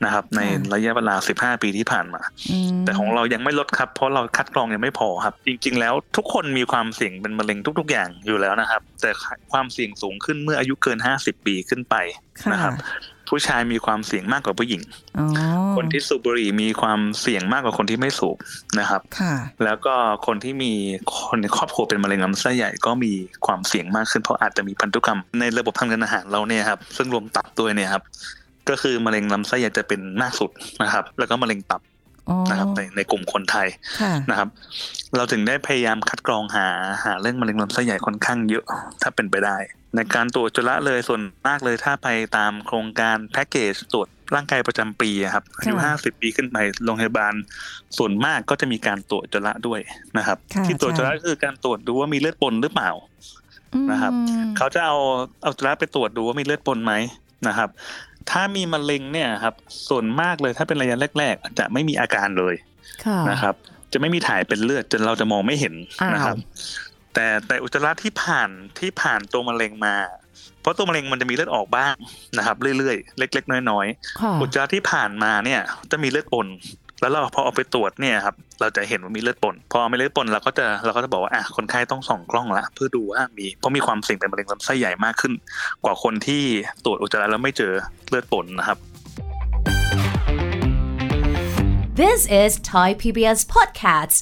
[0.05, 9.11] นะครับ ในค่ะระยะเวลา 15 ปีที่ผ่านมาอืมแต่ของเรายังไม่ลดครับ เพราะเราคัดกรองยังไม่พอครับ จริง ๆ แล้วทุกคนมีความเสี่ยงเป็นมะเร็งทุก ๆ อย่างอยู่แล้วนะครับ แต่
[9.51, 11.95] ความเสี่ยงสูงขึ้นเมื่ออายุเกิน 50 ปีขึ้นไป
[12.41, 12.73] ค่ะนะครับ
[13.29, 14.81] ผู้ชายมีความเสี่ยงมากกว่าผู้หญิง
[15.17, 15.25] อ๋อ
[15.75, 18.37] คนที่สูบบุหรี่มีความเสี่ยงมากกว่าคนที่ไม่สูบ
[18.79, 19.93] นะครับค่ะแล้วก็
[20.27, 20.73] คนที่มี
[21.17, 23.13] คนในครอบครัวเป็นมะเร็งลำไส้ใหญ่ก็มี
[23.45, 28.03] ความเสี่ยงมากขึ้นเพราะอาจจะมีพันธุกรรมในระบบทางเดินอาหารเราเนี่ยครับซึ่งรวมตับด้วยเนี่ยครับ
[28.69, 30.49] ก็คือมะเร็งลำไส้ใหญ่จะเป็นมากสุด
[30.83, 31.81] นะครับ แล้วก็มะเร็งตับ
[32.29, 33.67] อ๋อนะครับในในกลุ่มคนไทย
[34.01, 34.49] ค่ะนะครับ
[35.15, 36.67] เราถึงได้พยายามคัดกรองหา
[37.05, 38.63] หาเรื่องมะเร็งลำไส้ใหญ่ค่อนข้างเยอะ
[39.01, 39.57] ถ้าเป็นไปได้
[39.97, 42.07] ในการตรวจจุลเลยส่วนมากเลยถ้าไป
[42.37, 47.33] ตามโครงการแพ็กเกจตรวจร่างกายประจำปีอะครับอายุค่ะห้าสิบปีขึ้นไปโรงพยาบาล
[47.97, 49.79] ส่วนมากก็จะมีการตรวจจุลด้วย
[50.17, 52.91] นะครับค่ะที่ตรวจใช่จุลก็คือการตรวจดูว่ามีเลือดปนหรือเปล่า
[53.91, 54.97] นะครับอืมเขาจะเอา
[55.43, 56.93] เอาจุลไปตรวจดูว่ามีเลือดปนไหม
[57.47, 57.69] นะครับ
[58.31, 59.55] ถ้ามีมะเร็งเนี่ยครับ
[59.89, 62.55] ส่วนมากเลยถ้าเป็นระยะแรก ๆ จะไม่มีอาการเลย
[63.05, 63.55] ค่ะนะครับ
[63.93, 66.37] จะไม่มีถ่ายเป็นเลือดจนเราจะมองไม่เห็นอ้าวนะครับ
[67.19, 68.49] แต่แต่อุจจาระที่ผ่าน
[68.79, 69.95] ที่ผ่านตัวมะเร็งมา
[70.61, 71.93] เพราะตัวมะเร็งมันจะมีเลือดออกบ้าง
[72.37, 76.47] นะครับ เรื่อยๆ เล็ก ๆ น้อยๆค่ะอุจจาระที่ผ่านมาเนี่ยจะมีเลือดปน
[77.01, 85.33] แล้วเราพอเอาไปตรวจเนี่ยครับเราจะเห็นว่ามีเลือดปนพอมีเลือดปนเราก็จะเราก็จะบอกว่าอะคนไข้ต้องส่องกล้องละเพื่อดูว่ามีเพราะมีความเสี่ยงเป็นมะเร็งลำไส้ใหญ่มากขึ้น
[85.85, 86.43] กว่าคนที่
[86.85, 87.73] ตรวจอุจจาระแล้วไม่เจอ
[88.09, 88.77] เลือดปนนะครับ
[92.01, 94.21] This is Thai PBS Podcast